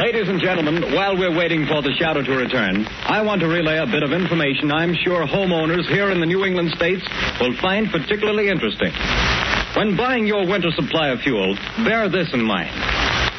Ladies 0.00 0.30
and 0.30 0.40
gentlemen, 0.40 0.94
while 0.94 1.14
we're 1.14 1.36
waiting 1.36 1.66
for 1.66 1.82
the 1.82 1.92
shadow 2.00 2.22
to 2.22 2.32
return, 2.32 2.86
I 3.04 3.20
want 3.20 3.42
to 3.42 3.48
relay 3.48 3.76
a 3.76 3.84
bit 3.84 4.02
of 4.02 4.12
information 4.12 4.72
I'm 4.72 4.94
sure 4.94 5.26
homeowners 5.26 5.84
here 5.92 6.10
in 6.10 6.20
the 6.20 6.26
New 6.26 6.42
England 6.42 6.70
states 6.70 7.04
will 7.38 7.54
find 7.60 7.86
particularly 7.92 8.48
interesting. 8.48 8.96
When 9.76 9.98
buying 9.98 10.26
your 10.26 10.46
winter 10.46 10.70
supply 10.72 11.08
of 11.08 11.20
fuel, 11.20 11.54
bear 11.84 12.08
this 12.08 12.32
in 12.32 12.40
mind. 12.40 12.72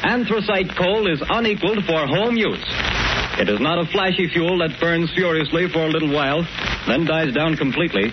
Anthracite 0.06 0.70
coal 0.78 1.10
is 1.10 1.20
unequaled 1.30 1.84
for 1.84 2.06
home 2.06 2.36
use. 2.36 2.62
It 3.42 3.48
is 3.48 3.58
not 3.58 3.82
a 3.82 3.90
flashy 3.90 4.30
fuel 4.30 4.58
that 4.58 4.78
burns 4.78 5.10
furiously 5.16 5.66
for 5.66 5.82
a 5.82 5.90
little 5.90 6.14
while, 6.14 6.46
then 6.86 7.04
dies 7.04 7.34
down 7.34 7.56
completely. 7.56 8.12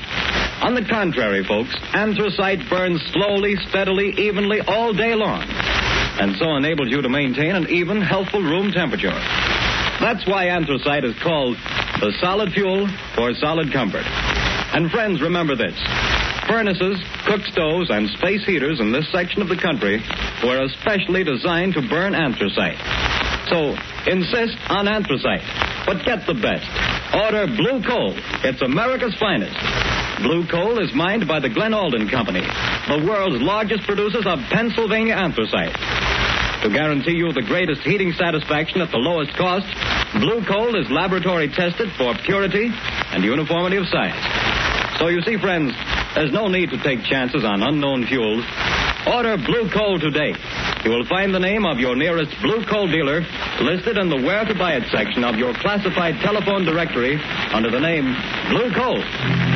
On 0.65 0.73
the 0.73 0.85
contrary, 0.89 1.45
folks, 1.45 1.75
anthracite 1.93 2.67
burns 2.67 2.99
slowly, 3.13 3.55
steadily, 3.69 4.09
evenly 4.17 4.59
all 4.61 4.91
day 4.91 5.13
long, 5.13 5.45
and 6.19 6.35
so 6.37 6.55
enables 6.55 6.89
you 6.89 7.01
to 7.01 7.09
maintain 7.09 7.55
an 7.55 7.69
even, 7.69 8.01
healthful 8.01 8.41
room 8.41 8.71
temperature. 8.71 9.15
That's 9.99 10.25
why 10.27 10.47
anthracite 10.47 11.03
is 11.03 11.15
called 11.23 11.55
the 11.99 12.13
solid 12.21 12.51
fuel 12.51 12.87
for 13.15 13.33
solid 13.35 13.71
comfort. 13.71 14.05
And 14.73 14.91
friends, 14.91 15.21
remember 15.21 15.55
this. 15.55 15.75
Furnaces, 16.47 16.99
cook 17.25 17.41
stoves, 17.51 17.89
and 17.89 18.09
space 18.17 18.43
heaters 18.45 18.79
in 18.79 18.91
this 18.91 19.09
section 19.11 19.41
of 19.41 19.49
the 19.49 19.57
country 19.57 20.01
were 20.43 20.63
especially 20.65 21.23
designed 21.23 21.73
to 21.73 21.81
burn 21.87 22.15
anthracite. 22.15 22.79
So 23.49 23.75
insist 24.07 24.57
on 24.69 24.87
anthracite, 24.87 25.45
but 25.85 26.05
get 26.05 26.25
the 26.27 26.33
best. 26.33 26.67
Order 27.13 27.47
blue 27.47 27.81
coal. 27.83 28.13
It's 28.43 28.61
America's 28.61 29.15
finest. 29.19 29.55
Blue 30.21 30.45
coal 30.47 30.83
is 30.83 30.93
mined 30.93 31.27
by 31.27 31.39
the 31.39 31.47
Glen 31.47 31.73
Alden 31.73 32.09
Company, 32.09 32.41
the 32.41 33.05
world's 33.07 33.41
largest 33.41 33.83
producers 33.83 34.25
of 34.25 34.39
Pennsylvania 34.51 35.15
anthracite. 35.15 35.71
To 36.63 36.69
guarantee 36.69 37.15
you 37.15 37.31
the 37.31 37.41
greatest 37.47 37.81
heating 37.83 38.11
satisfaction 38.11 38.81
at 38.81 38.91
the 38.91 38.97
lowest 38.97 39.31
cost, 39.39 39.65
blue 40.19 40.43
coal 40.43 40.75
is 40.75 40.91
laboratory 40.91 41.47
tested 41.47 41.87
for 41.95 42.13
purity 42.25 42.67
and 42.67 43.23
uniformity 43.23 43.77
of 43.77 43.87
science. 43.87 44.19
So 44.99 45.07
you 45.07 45.21
see, 45.21 45.37
friends, 45.39 45.71
there's 46.15 46.33
no 46.33 46.49
need 46.49 46.69
to 46.71 46.83
take 46.83 47.03
chances 47.07 47.45
on 47.45 47.63
unknown 47.63 48.05
fuels. 48.05 48.43
Order 49.07 49.37
blue 49.37 49.71
coal 49.71 49.99
today. 49.99 50.35
You 50.83 50.91
will 50.91 51.07
find 51.07 51.33
the 51.33 51.39
name 51.39 51.65
of 51.65 51.79
your 51.79 51.95
nearest 51.95 52.35
blue 52.41 52.65
coal 52.65 52.91
dealer 52.91 53.23
listed 53.63 53.97
in 53.97 54.09
the 54.09 54.19
where 54.19 54.43
to 54.43 54.53
buy 54.53 54.75
it 54.75 54.83
section 54.91 55.23
of 55.23 55.35
your 55.35 55.53
classified 55.53 56.19
telephone 56.19 56.65
directory 56.65 57.15
under 57.55 57.71
the 57.71 57.79
name 57.79 58.11
Blue 58.51 58.73
Coal. 58.75 59.48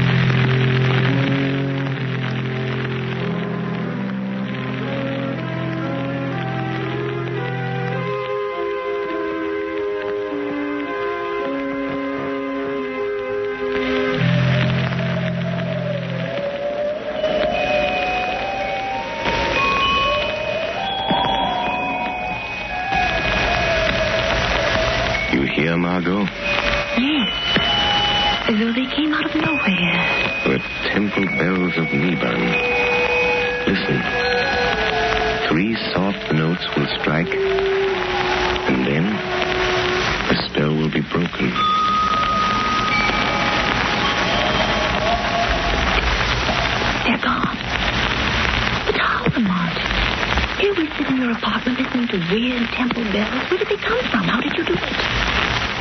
Weird 52.34 52.68
temple 52.70 53.04
bells. 53.14 53.46
Where 53.50 53.60
did 53.60 53.70
they 53.70 53.78
come 53.78 54.00
from? 54.10 54.24
How 54.26 54.42
did 54.42 54.58
you 54.58 54.66
do 54.66 54.74
it? 54.74 54.98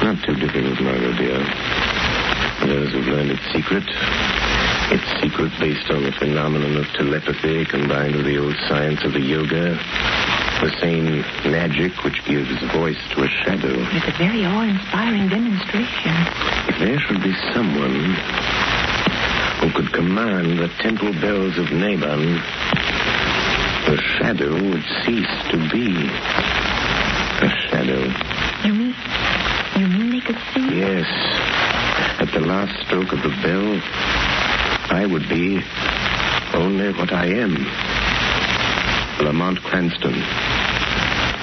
Not 0.05 0.21
too 0.23 0.37
difficult, 0.37 0.81
Margot, 0.85 1.17
dear. 1.17 1.41
Those 2.69 2.93
who've 2.93 3.07
learned 3.09 3.31
its 3.31 3.47
secret. 3.53 3.85
Its 4.93 5.09
secret 5.23 5.51
based 5.59 5.89
on 5.91 6.03
the 6.05 6.13
phenomenon 6.13 6.77
of 6.77 6.85
telepathy 6.93 7.65
combined 7.65 8.17
with 8.17 8.27
the 8.27 8.37
old 8.37 8.55
science 8.69 9.03
of 9.03 9.15
the 9.15 9.21
yoga. 9.21 9.81
The 10.61 10.77
same 10.79 11.25
magic 11.51 12.05
which 12.05 12.23
gives 12.27 12.53
voice 12.77 13.01
to 13.17 13.25
a 13.25 13.29
shadow. 13.29 13.73
It's 13.97 14.07
a 14.07 14.19
very 14.19 14.45
awe-inspiring 14.45 15.29
demonstration. 15.29 16.15
If 16.69 16.79
there 16.79 17.01
should 17.01 17.23
be 17.23 17.33
someone 17.55 18.15
who 19.65 19.73
could 19.73 19.93
command 19.93 20.59
the 20.59 20.69
temple 20.85 21.13
bells 21.15 21.57
of 21.57 21.67
Naban, 21.73 22.43
the 23.87 23.97
shadow 24.19 24.53
would 24.53 24.85
cease 25.05 25.35
to 25.51 25.57
be 25.71 25.87
a 27.45 27.51
shadow. 27.69 28.03
You 28.65 28.75
mean, 28.75 28.95
you 29.77 29.87
mean 29.87 30.11
they 30.13 30.21
could 30.21 30.39
see? 30.55 30.79
Yes. 30.79 31.07
At 32.21 32.31
the 32.33 32.41
last 32.41 32.87
stroke 32.87 33.13
of 33.13 33.23
the 33.23 33.31
bell, 33.43 33.81
I 34.97 35.07
would 35.07 35.29
be 35.29 35.63
only 36.55 36.93
what 36.93 37.13
I 37.13 37.27
am. 37.27 37.55
Lamont 39.25 39.63
Cranston. 39.63 40.15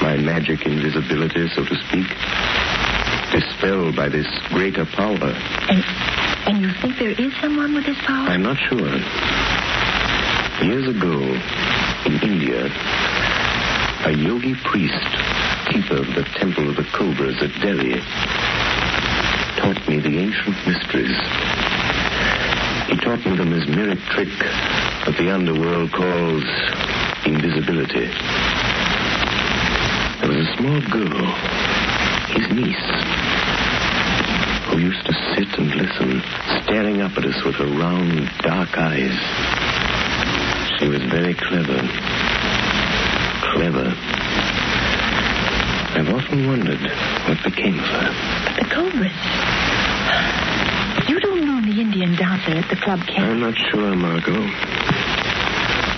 My 0.01 0.15
magic 0.17 0.65
invisibility, 0.65 1.49
so 1.49 1.65
to 1.65 1.75
speak, 1.87 2.07
dispelled 3.31 3.95
by 3.95 4.07
this 4.09 4.27
greater 4.49 4.85
power. 4.85 5.33
And, 5.69 5.83
and 6.47 6.61
you 6.61 6.71
think 6.81 6.97
there 6.97 7.11
is 7.11 7.33
someone 7.41 7.75
with 7.75 7.85
this 7.85 7.97
power? 8.05 8.29
I'm 8.29 8.43
not 8.43 8.57
sure. 8.69 8.95
Years 10.65 10.87
ago, 10.87 11.19
in 12.05 12.19
India, 12.21 12.65
a 14.05 14.11
yogi 14.11 14.55
priest, 14.55 15.09
keeper 15.67 15.97
of 15.97 16.07
the 16.15 16.23
Temple 16.35 16.69
of 16.69 16.75
the 16.75 16.83
Cobras 16.93 17.41
at 17.41 17.53
Delhi, 17.61 17.99
taught 19.59 19.87
me 19.87 19.99
the 19.99 20.17
ancient 20.17 20.55
mysteries. 20.65 21.17
He 22.87 22.95
taught 22.97 23.25
me 23.25 23.35
the 23.35 23.45
mesmeric 23.45 23.99
trick 24.11 24.29
that 24.39 25.15
the 25.17 25.29
underworld 25.31 25.91
calls 25.91 26.43
invisibility. 27.25 28.07
There 30.19 30.29
was 30.29 30.47
a 30.47 30.57
small 30.57 30.81
girl, 30.89 31.25
his 32.33 32.49
niece, 32.51 32.89
who 34.69 34.77
used 34.79 35.05
to 35.05 35.13
sit 35.35 35.59
and 35.59 35.75
listen, 35.75 36.23
staring 36.63 37.01
up 37.01 37.17
at 37.17 37.25
us 37.25 37.43
with 37.43 37.55
her 37.55 37.67
round, 37.67 38.29
dark 38.43 38.77
eyes. 38.77 39.58
She 40.79 40.87
was 40.87 41.03
very 41.11 41.33
clever. 41.33 41.79
Clever. 43.51 43.93
I've 45.91 46.07
often 46.07 46.47
wondered 46.47 46.79
what 47.27 47.43
became 47.43 47.77
of 47.77 47.85
her. 47.85 48.09
The 48.55 48.65
Cobras. 48.71 49.11
You 51.09 51.19
don't 51.19 51.43
know 51.43 51.59
the 51.59 51.81
Indian 51.81 52.15
dancer 52.15 52.55
at 52.55 52.69
the 52.69 52.77
club 52.77 53.01
camp. 53.07 53.27
I'm 53.27 53.41
not 53.41 53.55
sure, 53.69 53.93
Margot. 53.93 54.39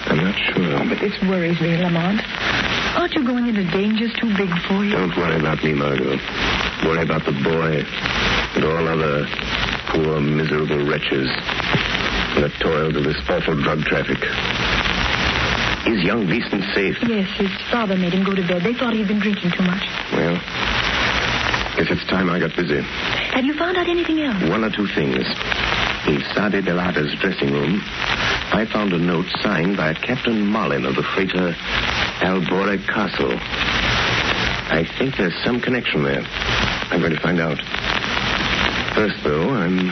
I'm 0.09 0.17
not 0.17 0.35
sure. 0.49 0.89
But 0.89 0.99
this 0.99 1.21
worries 1.29 1.61
me, 1.61 1.77
Lamont. 1.77 2.21
Aren't 2.97 3.13
you 3.13 3.23
going 3.23 3.47
into 3.49 3.63
dangers 3.69 4.11
too 4.19 4.35
big 4.35 4.49
for 4.67 4.83
you? 4.83 4.93
Don't 4.93 5.15
worry 5.15 5.39
about 5.39 5.63
me, 5.63 5.73
Margot. 5.73 6.17
Worry 6.85 7.03
about 7.03 7.23
the 7.25 7.33
boy 7.33 7.85
and 8.55 8.65
all 8.65 8.87
other 8.87 9.27
poor, 9.89 10.19
miserable 10.19 10.83
wretches 10.87 11.29
that 12.35 12.51
toil 12.59 12.95
of 12.95 13.03
this 13.03 13.17
awful 13.29 13.55
drug 13.61 13.81
traffic. 13.83 14.17
Is 15.87 16.03
young 16.03 16.25
Gleason 16.27 16.61
safe? 16.75 16.97
Yes, 17.07 17.29
his 17.37 17.49
father 17.71 17.97
made 17.97 18.13
him 18.13 18.23
go 18.23 18.35
to 18.35 18.45
bed. 18.47 18.63
They 18.63 18.73
thought 18.73 18.93
he'd 18.93 19.07
been 19.07 19.19
drinking 19.19 19.51
too 19.51 19.63
much. 19.63 19.83
Well, 20.13 20.35
guess 21.75 21.89
it's 21.89 22.05
time 22.05 22.29
I 22.29 22.39
got 22.39 22.55
busy. 22.55 22.81
Have 22.81 23.45
you 23.45 23.53
found 23.57 23.77
out 23.77 23.87
anything 23.87 24.21
else? 24.21 24.43
One 24.49 24.63
or 24.63 24.69
two 24.69 24.87
things. 24.87 25.25
In 26.07 26.21
Sade 26.33 26.65
Belada's 26.65 27.13
dressing 27.19 27.51
room, 27.53 27.81
I 27.85 28.67
found 28.71 28.93
a 28.93 28.97
note 28.97 29.25
signed 29.41 29.77
by 29.77 29.93
Captain 29.93 30.45
Marlin 30.45 30.85
of 30.85 30.95
the 30.95 31.03
freighter 31.03 31.55
Albore 32.21 32.77
Castle. 32.87 33.37
I 33.37 34.87
think 34.97 35.17
there's 35.17 35.35
some 35.43 35.59
connection 35.61 36.03
there. 36.03 36.23
I'm 36.91 36.99
going 37.01 37.13
to 37.13 37.19
find 37.19 37.39
out. 37.39 37.57
First, 38.95 39.23
though, 39.23 39.49
I'm 39.49 39.91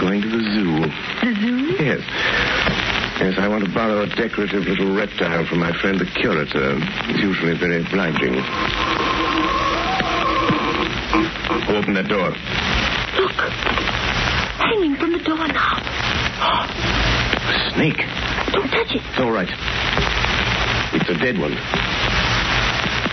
going 0.00 0.22
to 0.22 0.28
the 0.28 0.42
zoo. 0.52 0.80
The 1.22 1.34
zoo? 1.40 1.84
Yes. 1.84 2.00
Yes, 3.20 3.38
I 3.38 3.48
want 3.48 3.64
to 3.64 3.70
borrow 3.72 4.02
a 4.02 4.06
decorative 4.06 4.64
little 4.64 4.94
reptile 4.94 5.46
from 5.46 5.60
my 5.60 5.72
friend 5.80 5.98
the 6.00 6.04
curator. 6.04 6.78
He's 7.06 7.22
usually 7.22 7.56
very 7.56 7.80
obliging. 7.80 8.34
Open 11.74 11.94
that 11.94 12.08
door. 12.08 12.30
Look. 13.18 13.32
Hanging 14.58 14.96
from 14.96 15.12
the 15.12 15.18
door 15.20 15.46
now. 15.48 15.78
A 17.38 17.70
Snake. 17.74 17.96
Don't 18.52 18.68
touch 18.68 18.92
it. 18.94 19.02
It's 19.08 19.18
all 19.18 19.30
right. 19.30 19.48
It's 20.94 21.08
a 21.08 21.14
dead 21.18 21.38
one. 21.38 21.52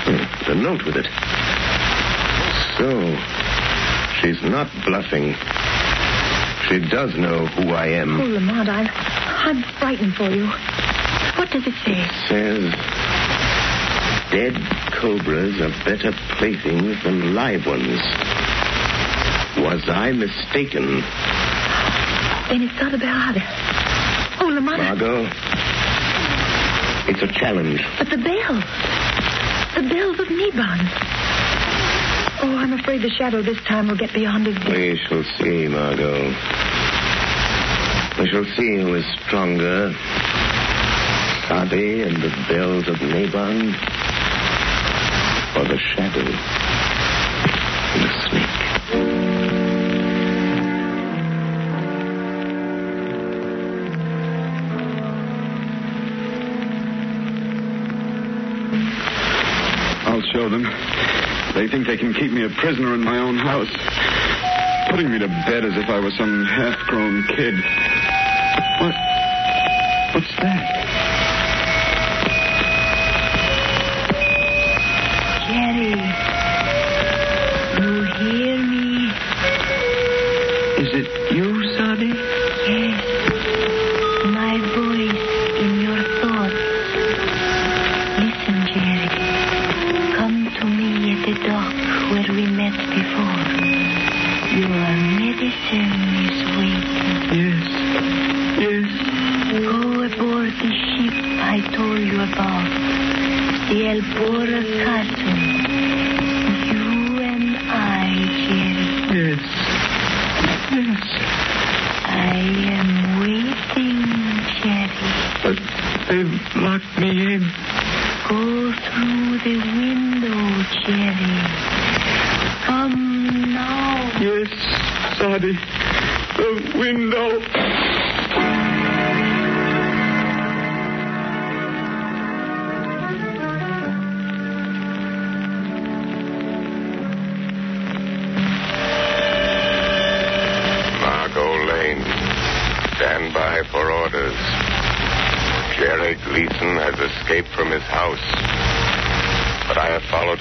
Hmm, 0.04 0.50
The 0.50 0.56
note 0.56 0.84
with 0.86 0.96
it. 0.98 1.08
So, 2.78 3.16
she's 4.22 4.42
not 4.44 4.68
bluffing. 4.86 5.36
She 6.68 6.80
does 6.90 7.16
know 7.16 7.46
who 7.48 7.70
I 7.74 7.88
am. 7.88 8.20
Oh, 8.20 8.24
am. 8.24 8.34
Lamont, 8.34 8.70
I'm, 8.70 8.88
I'm 9.44 9.64
frightened 9.80 10.16
for 10.16 10.30
you. 10.30 10.46
What 11.38 11.50
does 11.50 11.66
it 11.66 11.74
say? 11.84 12.08
Says, 12.30 12.74
Dead 14.32 14.56
cobras 14.94 15.60
are 15.60 15.74
better 15.84 16.12
playthings 16.38 17.04
than 17.04 17.34
live 17.36 17.66
ones. 17.66 18.00
Was 19.58 19.84
I 19.90 20.12
mistaken? 20.14 21.02
Then 22.50 22.62
it's 22.62 22.80
not 22.80 22.94
a 22.94 22.98
bellada. 22.98 23.44
Oh, 24.40 24.48
Lamont. 24.48 24.78
Margot, 24.78 25.26
it's 27.10 27.22
a 27.22 27.28
challenge. 27.40 27.82
But 27.98 28.10
the 28.10 28.18
bell. 28.18 28.56
The 29.76 29.90
bells 29.90 30.20
of 30.20 30.28
Niban. 30.28 30.80
Oh, 32.44 32.56
I'm 32.58 32.74
afraid 32.74 33.02
the 33.02 33.10
shadow 33.10 33.42
this 33.42 33.62
time 33.68 33.88
will 33.88 33.98
get 33.98 34.14
beyond 34.14 34.46
his. 34.48 34.58
We 34.66 34.98
shall 35.08 35.24
see, 35.40 35.68
Margot. 35.68 36.34
We 38.22 38.28
shall 38.28 38.46
see 38.56 38.76
who 38.76 38.94
is 38.94 39.06
stronger. 39.26 39.92
Sadi 41.48 42.04
and 42.04 42.22
the 42.22 42.30
bells 42.48 42.88
of 42.88 42.98
Naban, 42.98 43.74
or 45.58 45.66
the 45.66 45.80
shadow 45.80 46.20
and 47.90 48.04
the 48.04 48.12
snake. 48.30 48.62
I'll 60.06 60.22
show 60.32 60.48
them. 60.48 60.64
They 61.56 61.68
think 61.68 61.88
they 61.88 61.98
can 61.98 62.14
keep 62.14 62.32
me 62.32 62.44
a 62.44 62.50
prisoner 62.50 62.94
in 62.94 63.04
my 63.04 63.18
own 63.18 63.38
house, 63.38 63.72
putting 64.92 65.10
me 65.10 65.18
to 65.18 65.28
bed 65.28 65.66
as 65.66 65.76
if 65.76 65.90
I 65.90 65.98
was 65.98 66.16
some 66.18 66.46
half-grown 66.46 67.24
kid. 67.36 67.56
What? 68.82 68.96
What's 70.16 70.36
that? 70.42 70.81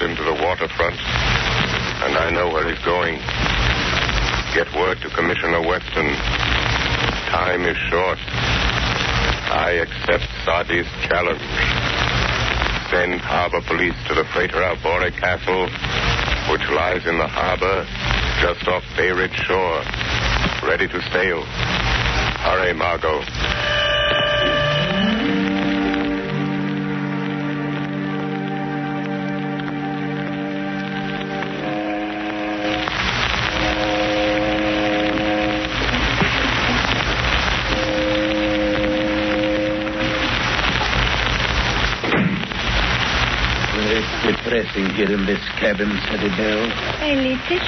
I 0.01 0.03
have 0.03 0.17
him 0.17 0.25
to 0.25 0.33
the 0.33 0.43
waterfront, 0.43 0.97
and 0.97 2.17
I 2.17 2.31
know 2.31 2.49
where 2.49 2.67
he's 2.67 2.83
going. 2.83 3.21
Get 4.55 4.65
word 4.73 4.97
to 5.01 5.09
Commissioner 5.13 5.61
Weston. 5.61 6.09
Time 7.29 7.61
is 7.65 7.77
short. 7.85 8.17
I 8.17 9.77
accept 9.77 10.25
Sadi's 10.41 10.89
challenge. 11.05 11.45
Send 12.89 13.21
harbor 13.21 13.61
police 13.61 13.93
to 14.07 14.15
the 14.15 14.25
freighter 14.33 14.63
Albore 14.63 15.11
Castle, 15.11 15.69
which 16.49 16.65
lies 16.71 17.05
in 17.05 17.19
the 17.19 17.27
harbor 17.27 17.85
just 18.41 18.67
off 18.69 18.83
Bay 18.97 19.11
Ridge 19.11 19.37
shore, 19.45 19.83
ready 20.65 20.87
to 20.87 20.99
sail. 21.13 21.43
Hurry, 22.41 22.73
Margot. 22.73 23.21
Depressing 44.73 44.95
here 44.95 45.11
in 45.11 45.25
this 45.25 45.39
cabin, 45.59 45.89
Sadie 46.07 46.29
Bell. 46.29 46.71
A 47.01 47.15
little. 47.15 47.59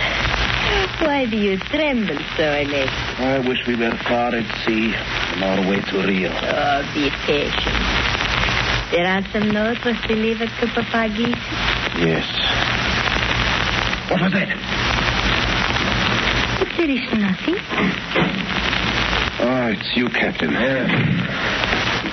Why 1.07 1.25
do 1.29 1.37
you 1.37 1.57
tremble 1.57 2.17
so, 2.37 2.43
Alex? 2.43 2.91
I 3.19 3.39
wish 3.39 3.65
we 3.67 3.75
were 3.75 3.95
far 4.07 4.33
at 4.33 4.65
sea 4.65 4.95
on 5.35 5.43
our 5.43 5.69
way 5.69 5.81
to 5.81 5.97
Rio. 6.07 6.31
Oh, 6.31 6.81
be 6.93 7.09
patient. 7.25 7.77
The 8.91 8.99
ransom 8.99 9.51
note 9.51 9.83
was 9.85 9.97
delivered 10.07 10.49
to 10.59 10.67
Papa 10.67 11.09
Gleason. 11.15 11.33
Yes. 11.97 12.25
What 14.09 14.21
was 14.21 14.31
that? 14.33 14.49
There 16.77 16.89
is 16.89 17.13
nothing. 17.13 17.55
Oh, 19.39 19.67
it's 19.67 19.95
you, 19.95 20.09
Captain. 20.09 20.53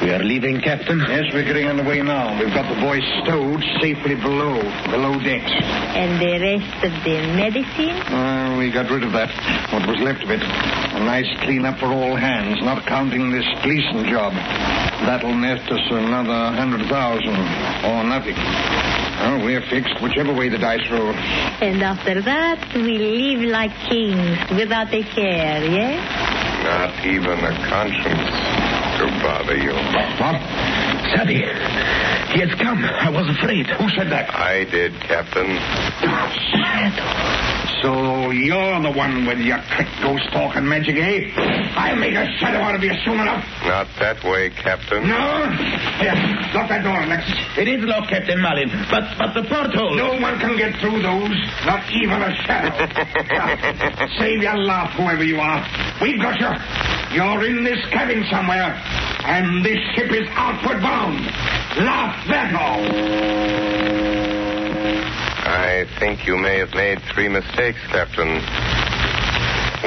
We 0.00 0.08
are 0.12 0.24
leaving, 0.24 0.62
Captain? 0.62 0.98
Yes, 0.98 1.28
we're 1.34 1.44
getting 1.44 1.66
underway 1.66 2.00
now. 2.00 2.32
We've 2.40 2.54
got 2.54 2.66
the 2.74 2.80
boys 2.80 3.04
stowed 3.22 3.60
safely 3.82 4.14
below, 4.14 4.56
below 4.88 5.20
decks. 5.20 5.52
And 5.92 6.16
the 6.16 6.40
rest 6.40 6.72
of 6.88 6.92
the 7.04 7.20
medicine? 7.36 8.00
Uh, 8.08 8.56
we 8.56 8.72
got 8.72 8.90
rid 8.90 9.04
of 9.04 9.12
that, 9.12 9.28
what 9.70 9.86
was 9.86 10.00
left 10.00 10.22
of 10.24 10.30
it. 10.30 10.40
A 10.40 11.00
nice 11.04 11.28
clean-up 11.44 11.78
for 11.78 11.92
all 11.92 12.16
hands, 12.16 12.62
not 12.62 12.86
counting 12.86 13.30
this 13.30 13.44
Gleason 13.62 14.08
job. 14.08 14.32
That'll 15.04 15.34
net 15.34 15.70
us 15.70 15.86
another 15.90 16.56
hundred 16.56 16.88
thousand, 16.88 17.36
or 17.84 18.02
nothing. 18.04 18.36
Well, 19.20 19.44
we're 19.44 19.60
fixed 19.68 20.00
whichever 20.00 20.32
way 20.32 20.48
the 20.48 20.56
dice 20.56 20.80
roll. 20.90 21.12
And 21.12 21.82
after 21.82 22.22
that, 22.22 22.72
we 22.74 22.96
live 22.96 23.50
like 23.50 23.76
kings 23.90 24.38
without 24.56 24.94
a 24.94 25.02
care, 25.12 25.62
yes? 25.62 26.64
Not 26.64 27.04
even 27.04 27.38
a 27.44 27.68
conscience 27.68 28.49
to 29.00 29.06
bother 29.22 29.56
you. 29.56 29.72
What? 30.20 30.36
Sadie, 31.14 31.42
he 32.32 32.40
has 32.40 32.54
come. 32.60 32.78
I 32.84 33.10
was 33.10 33.26
afraid. 33.36 33.66
Who 33.66 33.88
said 33.90 34.08
that? 34.10 34.30
I 34.30 34.64
did, 34.64 34.94
Captain. 35.02 35.50
So 37.82 38.30
you're 38.30 38.80
the 38.82 38.92
one 38.92 39.26
with 39.26 39.38
your 39.40 39.58
trick 39.74 39.88
ghost 40.02 40.28
talk 40.32 40.54
and 40.54 40.68
magic, 40.68 40.96
eh? 40.96 41.32
I'll 41.74 41.96
make 41.96 42.14
a 42.14 42.28
shadow 42.38 42.60
out 42.60 42.74
of 42.74 42.82
you 42.84 42.92
soon 43.04 43.18
enough. 43.18 43.42
Not 43.64 43.88
that 43.98 44.22
way, 44.22 44.50
Captain. 44.50 45.08
No? 45.08 45.48
Here, 45.98 46.14
lock 46.52 46.68
that 46.68 46.84
door, 46.84 47.00
Alexis. 47.02 47.34
It 47.56 47.66
is 47.68 47.80
locked, 47.88 48.10
Captain 48.10 48.40
Malin, 48.40 48.68
but 48.90 49.08
but 49.16 49.32
the 49.32 49.48
porthole. 49.48 49.96
No 49.96 50.12
one 50.20 50.38
can 50.38 50.56
get 50.60 50.76
through 50.78 51.00
those, 51.00 51.34
not 51.64 51.82
even 51.90 52.20
a 52.20 52.30
shadow. 52.44 52.76
Save 54.20 54.42
your 54.42 54.58
laugh, 54.58 54.92
whoever 55.00 55.24
you 55.24 55.40
are. 55.40 55.64
We've 56.02 56.20
got 56.20 56.36
you. 56.38 56.52
You're 57.16 57.42
in 57.48 57.64
this 57.64 57.80
cabin 57.90 58.22
somewhere, 58.30 58.76
and 59.24 59.64
this 59.64 59.78
ship 59.94 60.10
is 60.12 60.26
outward 60.32 60.80
bound. 60.82 61.24
Laugh 61.76 62.26
that 62.28 62.54
off. 62.54 62.80
I 65.46 65.86
think 65.98 66.26
you 66.26 66.36
may 66.36 66.58
have 66.58 66.74
made 66.74 67.00
three 67.12 67.28
mistakes, 67.28 67.78
Captain. 67.88 68.40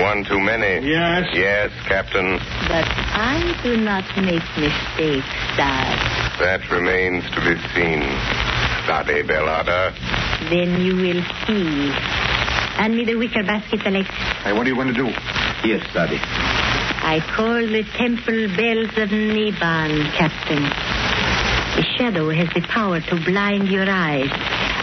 One 0.01 0.23
too 0.25 0.39
many. 0.39 0.87
Yes? 0.87 1.27
Yes, 1.33 1.71
Captain. 1.87 2.37
But 2.67 2.85
I 2.87 3.59
do 3.63 3.77
not 3.77 4.03
make 4.17 4.43
mistakes, 4.57 5.29
Dad. 5.55 6.39
That 6.39 6.69
remains 6.71 7.23
to 7.31 7.39
be 7.41 7.55
seen. 7.75 8.01
Sade 8.87 9.27
Belada. 9.27 9.93
Then 10.49 10.81
you 10.81 10.95
will 10.95 11.23
see. 11.45 11.91
Hand 12.75 12.95
me 12.97 13.05
the 13.05 13.15
wicker 13.15 13.43
basket, 13.43 13.81
Alex. 13.85 14.09
Hey, 14.43 14.51
what 14.51 14.65
are 14.65 14.69
you 14.69 14.75
going 14.75 14.87
to 14.87 14.93
do? 14.93 15.07
Yes, 15.63 15.85
Sadie. 15.93 16.17
I 17.05 17.19
call 17.35 17.59
the 17.67 17.83
temple 17.97 18.47
bells 18.55 18.97
of 18.97 19.09
Niban, 19.09 20.11
Captain. 20.15 20.63
The 21.75 21.85
shadow 21.97 22.29
has 22.29 22.47
the 22.55 22.61
power 22.61 23.01
to 23.01 23.15
blind 23.25 23.67
your 23.67 23.89
eyes. 23.89 24.31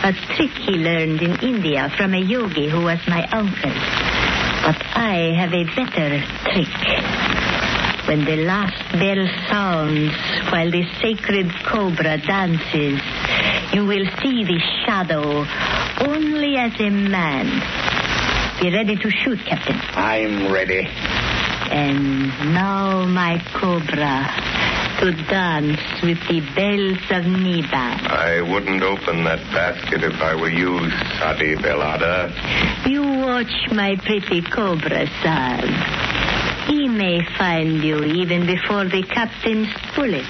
A 0.05 0.13
trick 0.37 0.51
he 0.53 0.73
learned 0.73 1.23
in 1.23 1.41
India 1.41 1.91
from 1.97 2.13
a 2.13 2.21
yogi 2.21 2.69
who 2.69 2.83
was 2.83 2.99
my 3.09 3.27
uncle. 3.33 3.73
But 3.73 4.77
I 4.95 5.33
have 5.41 5.53
a 5.55 5.65
better 5.65 6.21
trick. 6.53 8.07
When 8.07 8.25
the 8.25 8.45
last 8.45 8.93
bell 8.93 9.27
sounds 9.49 10.13
while 10.53 10.71
the 10.71 10.85
sacred 11.01 11.51
cobra 11.65 12.19
dances, 12.19 13.01
you 13.73 13.87
will 13.87 14.07
see 14.21 14.45
the 14.45 14.61
shadow 14.85 15.47
only 16.07 16.57
as 16.57 16.79
a 16.81 16.91
man. 16.91 17.47
Be 18.61 18.71
ready 18.71 18.97
to 18.97 19.11
shoot, 19.11 19.39
Captain. 19.47 19.81
I'm 19.95 20.53
ready. 20.53 20.87
And 21.69 22.29
now, 22.55 23.05
my 23.07 23.39
cobra, 23.55 24.29
to 25.01 25.13
dance 25.29 25.81
with 26.03 26.19
the 26.29 26.41
bells 26.55 26.99
of 27.11 27.25
Niban. 27.25 28.07
I 28.11 28.41
wouldn't 28.43 28.83
open 28.83 29.25
that 29.25 29.39
basket 29.53 30.03
if 30.03 30.21
I 30.21 30.35
were 30.35 30.51
you, 30.51 30.91
Sadi 31.19 31.55
Belada. 31.57 32.31
You 32.87 33.03
watch 33.03 33.53
my 33.73 33.97
pretty 33.97 34.43
cobra, 34.43 35.07
son. 35.23 35.69
He 36.69 36.87
may 36.89 37.23
find 37.39 37.83
you 37.83 38.05
even 38.05 38.45
before 38.47 38.85
the 38.85 39.03
captain's 39.03 39.73
bullet. 39.97 40.27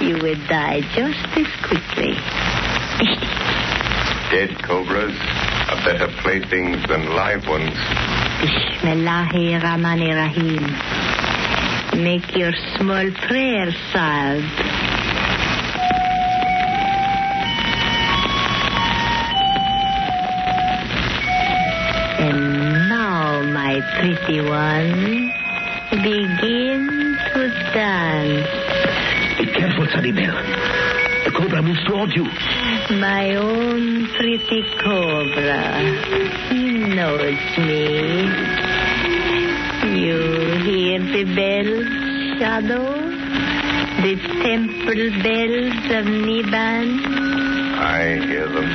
You 0.00 0.18
would 0.22 0.46
die 0.48 0.80
just 0.94 1.26
as 1.36 1.46
quickly. 1.64 2.12
Dead 4.30 4.62
cobras 4.62 5.14
are 5.68 5.84
better 5.84 6.08
playthings 6.22 6.86
than 6.88 7.06
live 7.14 7.46
ones. 7.48 7.74
Bismillahi 8.40 9.58
Rahmani 9.58 10.14
Rahim. 10.14 12.02
Make 12.02 12.36
your 12.36 12.52
small 12.76 13.10
prayer, 13.26 13.72
Saab. 13.92 14.42
And 22.18 22.88
now, 22.88 23.42
my 23.52 23.80
pretty 23.98 24.40
one, 24.40 25.32
begin 25.90 27.16
to 27.32 27.48
dance. 27.74 28.48
Be 29.38 29.46
careful, 29.52 29.86
Sunny 29.92 30.12
Bell. 30.12 30.36
The 31.24 31.32
cobra 31.36 31.62
moves 31.62 31.84
towards 31.84 32.14
you. 32.14 32.26
My 32.90 33.34
own 33.34 34.06
pretty 34.14 34.62
cobra. 34.80 35.82
He 36.50 36.78
knows 36.94 37.58
me. 37.58 38.22
You 40.00 40.20
hear 40.62 41.00
the 41.00 41.24
bells, 41.34 42.38
Shadow? 42.38 42.86
The 44.02 44.14
temple 44.44 45.02
bells 45.24 45.84
of 45.98 46.04
Niban? 46.06 46.88
I 47.76 48.20
hear 48.24 48.46
them. 48.46 48.70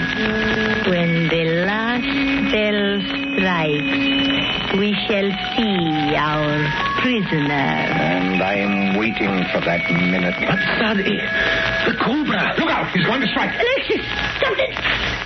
When 0.90 1.30
the 1.30 1.44
last 1.66 2.52
bell 2.52 3.00
strikes, 3.40 4.78
we 4.78 4.94
shall 5.08 5.32
see 5.56 6.16
our 6.18 6.91
prisoner. 7.02 7.52
And 7.52 8.42
I'm 8.42 8.98
waiting 8.98 9.44
for 9.52 9.60
that 9.62 9.82
minute. 9.90 10.36
But, 10.38 10.60
Sadi, 10.78 11.18
eh, 11.18 11.90
the 11.90 11.98
cobra. 11.98 12.54
Look 12.58 12.70
out, 12.70 12.90
he's 12.94 13.06
going 13.06 13.22
to 13.22 13.28
strike. 13.28 13.52
Alexis, 13.58 14.06
stop 14.38 14.58
it. 14.58 14.74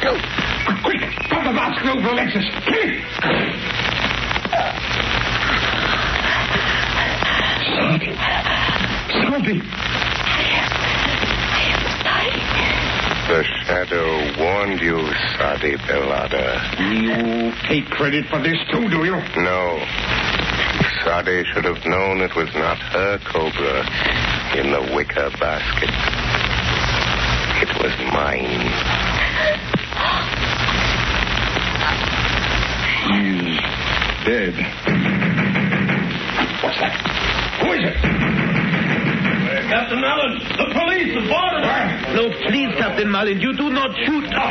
Go! 0.01 0.15
Quick, 0.83 1.01
drop 1.29 1.43
the 1.43 1.53
basket 1.53 1.87
over 1.91 2.09
Alexis. 2.09 2.45
Kill 2.65 2.81
him. 2.81 3.01
Sadi. 7.75 8.11
Sadi. 9.19 9.57
The 13.27 13.43
shadow 13.65 14.39
warned 14.39 14.79
you, 14.81 15.01
Sadi 15.35 15.75
Belada. 15.77 16.61
You 16.93 17.51
take 17.67 17.89
credit 17.89 18.25
for 18.29 18.39
this 18.41 18.57
too, 18.71 18.87
do 18.87 19.03
you? 19.03 19.17
No. 19.41 20.24
Sadi 21.05 21.45
should 21.53 21.65
have 21.65 21.85
known 21.85 22.19
it 22.21 22.35
was 22.35 22.49
not 22.55 22.79
her 22.79 23.19
cobra 23.29 23.85
in 24.57 24.71
the 24.73 24.81
wicker 24.95 25.29
basket. 25.37 25.93
It 27.61 27.69
was 27.77 27.93
mine. 28.09 28.65
He's 33.05 33.61
dead. 34.25 34.57
What's 36.65 36.79
that? 36.81 36.97
Who 37.61 37.69
is 37.77 37.85
it? 37.85 38.01
Captain 39.69 40.01
Allen, 40.01 40.41
the 40.57 40.73
police, 40.73 41.13
the 41.13 41.21
border. 41.29 41.61
No, 42.17 42.33
please, 42.49 42.73
Captain 42.79 43.11
Malin, 43.11 43.39
you 43.39 43.53
do 43.53 43.69
not 43.69 43.95
shoot. 44.07 44.25
Stand 44.25 44.41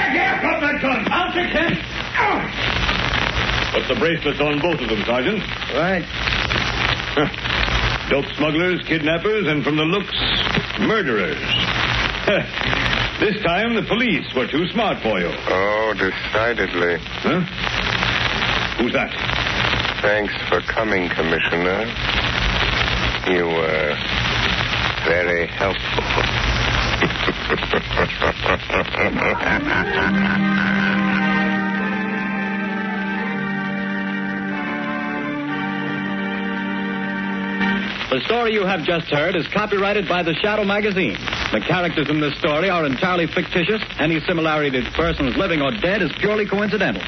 back 0.00 0.12
here! 0.16 0.40
Drop 0.40 0.60
that 0.62 0.80
gun. 0.80 1.04
I'll 1.12 1.32
take 1.34 1.52
him. 1.52 2.87
Put 3.72 3.86
the 3.88 3.96
bracelets 4.00 4.40
on 4.40 4.60
both 4.60 4.80
of 4.80 4.88
them, 4.88 5.02
Sergeant. 5.04 5.42
Right. 5.76 6.04
Dope 8.10 8.24
smugglers, 8.36 8.80
kidnappers, 8.88 9.46
and 9.46 9.62
from 9.62 9.76
the 9.76 9.84
looks, 9.84 10.16
murderers. 10.80 11.36
this 13.20 13.36
time 13.44 13.74
the 13.74 13.84
police 13.86 14.24
were 14.34 14.46
too 14.46 14.66
smart 14.72 15.02
for 15.02 15.20
you. 15.20 15.28
Oh, 15.28 15.92
decidedly. 15.92 16.96
Huh? 17.20 17.40
Who's 18.80 18.92
that? 18.94 19.12
Thanks 20.00 20.32
for 20.48 20.62
coming, 20.62 21.10
Commissioner. 21.10 21.84
You 23.28 23.44
were 23.44 23.96
very 25.04 25.46
helpful. 25.48 26.04
The 38.10 38.20
story 38.24 38.54
you 38.54 38.64
have 38.64 38.84
just 38.84 39.06
heard 39.08 39.36
is 39.36 39.46
copyrighted 39.48 40.08
by 40.08 40.22
the 40.22 40.32
Shadow 40.40 40.64
Magazine. 40.64 41.12
The 41.52 41.60
characters 41.60 42.08
in 42.08 42.22
this 42.22 42.32
story 42.38 42.70
are 42.70 42.86
entirely 42.86 43.26
fictitious. 43.26 43.82
Any 43.98 44.18
similarity 44.20 44.82
to 44.82 44.90
persons 44.92 45.36
living 45.36 45.60
or 45.60 45.72
dead 45.72 46.00
is 46.00 46.10
purely 46.18 46.46
coincidental. 46.46 47.02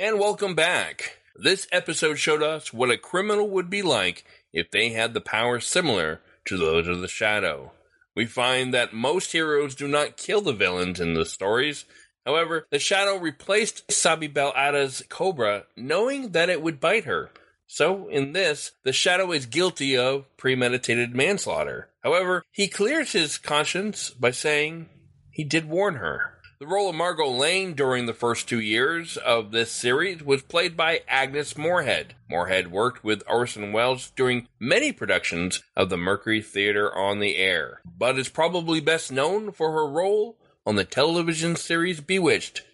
And 0.00 0.20
welcome 0.20 0.54
back. 0.54 1.18
This 1.34 1.66
episode 1.72 2.20
showed 2.20 2.40
us 2.40 2.72
what 2.72 2.92
a 2.92 2.96
criminal 2.96 3.50
would 3.50 3.68
be 3.68 3.82
like 3.82 4.24
if 4.52 4.70
they 4.70 4.90
had 4.90 5.12
the 5.12 5.20
powers 5.20 5.66
similar 5.66 6.20
to 6.44 6.56
those 6.56 6.86
of 6.86 7.00
the 7.00 7.08
Shadow. 7.08 7.72
We 8.14 8.24
find 8.24 8.72
that 8.72 8.92
most 8.92 9.32
heroes 9.32 9.74
do 9.74 9.88
not 9.88 10.16
kill 10.16 10.40
the 10.40 10.52
villains 10.52 11.00
in 11.00 11.14
the 11.14 11.26
stories. 11.26 11.84
However, 12.24 12.68
the 12.70 12.78
shadow 12.78 13.16
replaced 13.16 13.90
Sadi 13.90 14.28
Bel 14.28 14.52
Ada's 14.54 15.02
cobra, 15.08 15.64
knowing 15.76 16.30
that 16.30 16.48
it 16.48 16.62
would 16.62 16.78
bite 16.78 17.04
her. 17.04 17.32
So, 17.66 18.06
in 18.06 18.34
this, 18.34 18.70
the 18.84 18.92
shadow 18.92 19.32
is 19.32 19.46
guilty 19.46 19.96
of 19.96 20.26
premeditated 20.36 21.12
manslaughter. 21.12 21.88
However, 22.04 22.44
he 22.52 22.68
clears 22.68 23.10
his 23.10 23.36
conscience 23.36 24.10
by 24.10 24.30
saying 24.30 24.90
he 25.32 25.42
did 25.42 25.68
warn 25.68 25.96
her. 25.96 26.37
The 26.60 26.66
role 26.66 26.88
of 26.88 26.96
Margot 26.96 27.30
Lane 27.30 27.74
during 27.74 28.06
the 28.06 28.12
first 28.12 28.48
two 28.48 28.58
years 28.58 29.16
of 29.16 29.52
this 29.52 29.70
series 29.70 30.24
was 30.24 30.42
played 30.42 30.76
by 30.76 31.02
Agnes 31.06 31.56
Moorehead. 31.56 32.16
Moorehead 32.28 32.72
worked 32.72 33.04
with 33.04 33.22
Orson 33.28 33.70
Welles 33.70 34.10
during 34.16 34.48
many 34.58 34.90
productions 34.90 35.62
of 35.76 35.88
the 35.88 35.96
Mercury 35.96 36.42
Theater 36.42 36.92
on 36.92 37.20
the 37.20 37.36
Air, 37.36 37.80
but 37.84 38.18
is 38.18 38.28
probably 38.28 38.80
best 38.80 39.12
known 39.12 39.52
for 39.52 39.70
her 39.70 39.86
role 39.86 40.36
on 40.66 40.74
the 40.74 40.84
television 40.84 41.54
series 41.54 42.00
Bewitched 42.00 42.64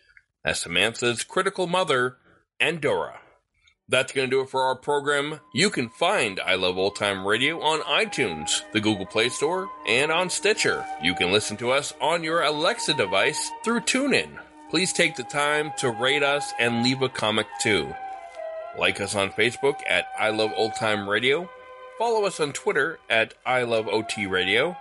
as 0.47 0.61
Samantha's 0.61 1.23
critical 1.23 1.67
mother, 1.67 2.17
Endora. 2.59 3.21
That's 3.89 4.13
going 4.13 4.31
to 4.31 4.37
do 4.37 4.41
it 4.41 4.49
for 4.49 4.63
our 4.63 4.77
program. 4.77 5.41
You 5.53 5.69
can 5.69 5.91
find 5.91 6.41
I 6.41 6.55
Love 6.55 6.79
Old 6.79 6.97
Time 6.97 7.27
Radio 7.27 7.61
on 7.61 7.81
iTunes, 7.81 8.63
the 8.73 8.81
Google 8.81 9.05
Play 9.05 9.29
Store, 9.29 9.69
and 9.87 10.11
on 10.11 10.31
Stitcher. 10.31 10.87
You 11.03 11.15
can 11.15 11.33
listen 11.33 11.59
to 11.59 11.71
us 11.71 11.93
on 12.01 12.25
your 12.25 12.41
Alexa 12.43 12.95
device 12.95 13.51
through 13.63 13.81
TuneIn. 13.81 14.39
Please 14.71 14.95
take 14.95 15.17
the 15.17 15.25
time 15.25 15.71
to 15.79 15.91
rate 15.91 16.23
us 16.23 16.51
and 16.59 16.83
leave 16.83 17.03
a 17.03 17.11
comment 17.11 17.47
too. 17.61 17.93
Like 18.79 19.03
us 19.03 19.15
on 19.15 19.31
Facebook 19.31 19.81
at 19.89 20.07
I 20.19 20.31
Love 20.31 20.53
Old 20.57 20.75
Time 20.77 21.07
Radio. 21.09 21.49
Follow 21.99 22.25
us 22.25 22.41
on 22.41 22.53
Twitter 22.53 22.99
at 23.11 23.35
I 23.45 23.65
Love 23.65 23.87
OT 23.87 24.27
Radio. 24.27 24.77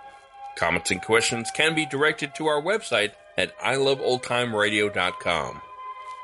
Comments 0.56 0.90
and 0.90 1.02
questions 1.02 1.50
can 1.54 1.74
be 1.74 1.84
directed 1.84 2.34
to 2.36 2.46
our 2.46 2.62
website 2.62 3.12
at 3.36 3.56
iloveoldtimeradio.com. 3.58 5.60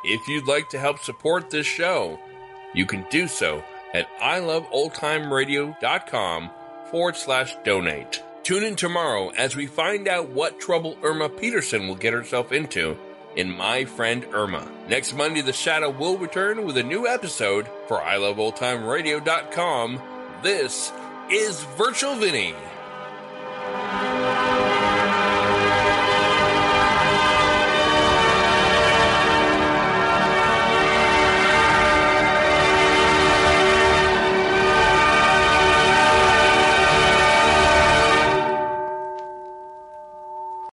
If 0.02 0.28
you'd 0.28 0.48
like 0.48 0.70
to 0.70 0.78
help 0.78 1.00
support 1.00 1.50
this 1.50 1.66
show, 1.66 2.18
you 2.74 2.87
can 2.87 3.06
do 3.11 3.28
so 3.28 3.62
at 3.94 4.09
iloveoldtimeradio.com 4.18 6.50
forward 6.90 7.16
slash 7.16 7.56
donate. 7.64 8.22
Tune 8.42 8.64
in 8.64 8.74
tomorrow 8.76 9.28
as 9.30 9.54
we 9.54 9.66
find 9.66 10.09
out 10.09 10.30
what 10.30 10.59
trouble 10.61 10.96
Irma 11.02 11.28
Peterson 11.28 11.87
will 11.87 11.94
get 11.94 12.14
herself 12.14 12.52
into 12.52 12.96
in 13.37 13.56
My 13.56 13.85
Friend 13.85 14.26
Irma. 14.33 14.68
Next 14.88 15.14
Monday, 15.14 15.40
The 15.40 15.52
Shadow 15.52 15.90
will 15.90 16.18
return 16.18 16.64
with 16.64 16.76
a 16.76 16.83
new 16.83 17.06
episode 17.06 17.68
for 17.87 17.98
iloveoldtimeradio.com. 17.98 20.00
This 20.42 20.90
is 21.30 21.62
Virtual 21.76 22.16
Vinny. 22.16 22.56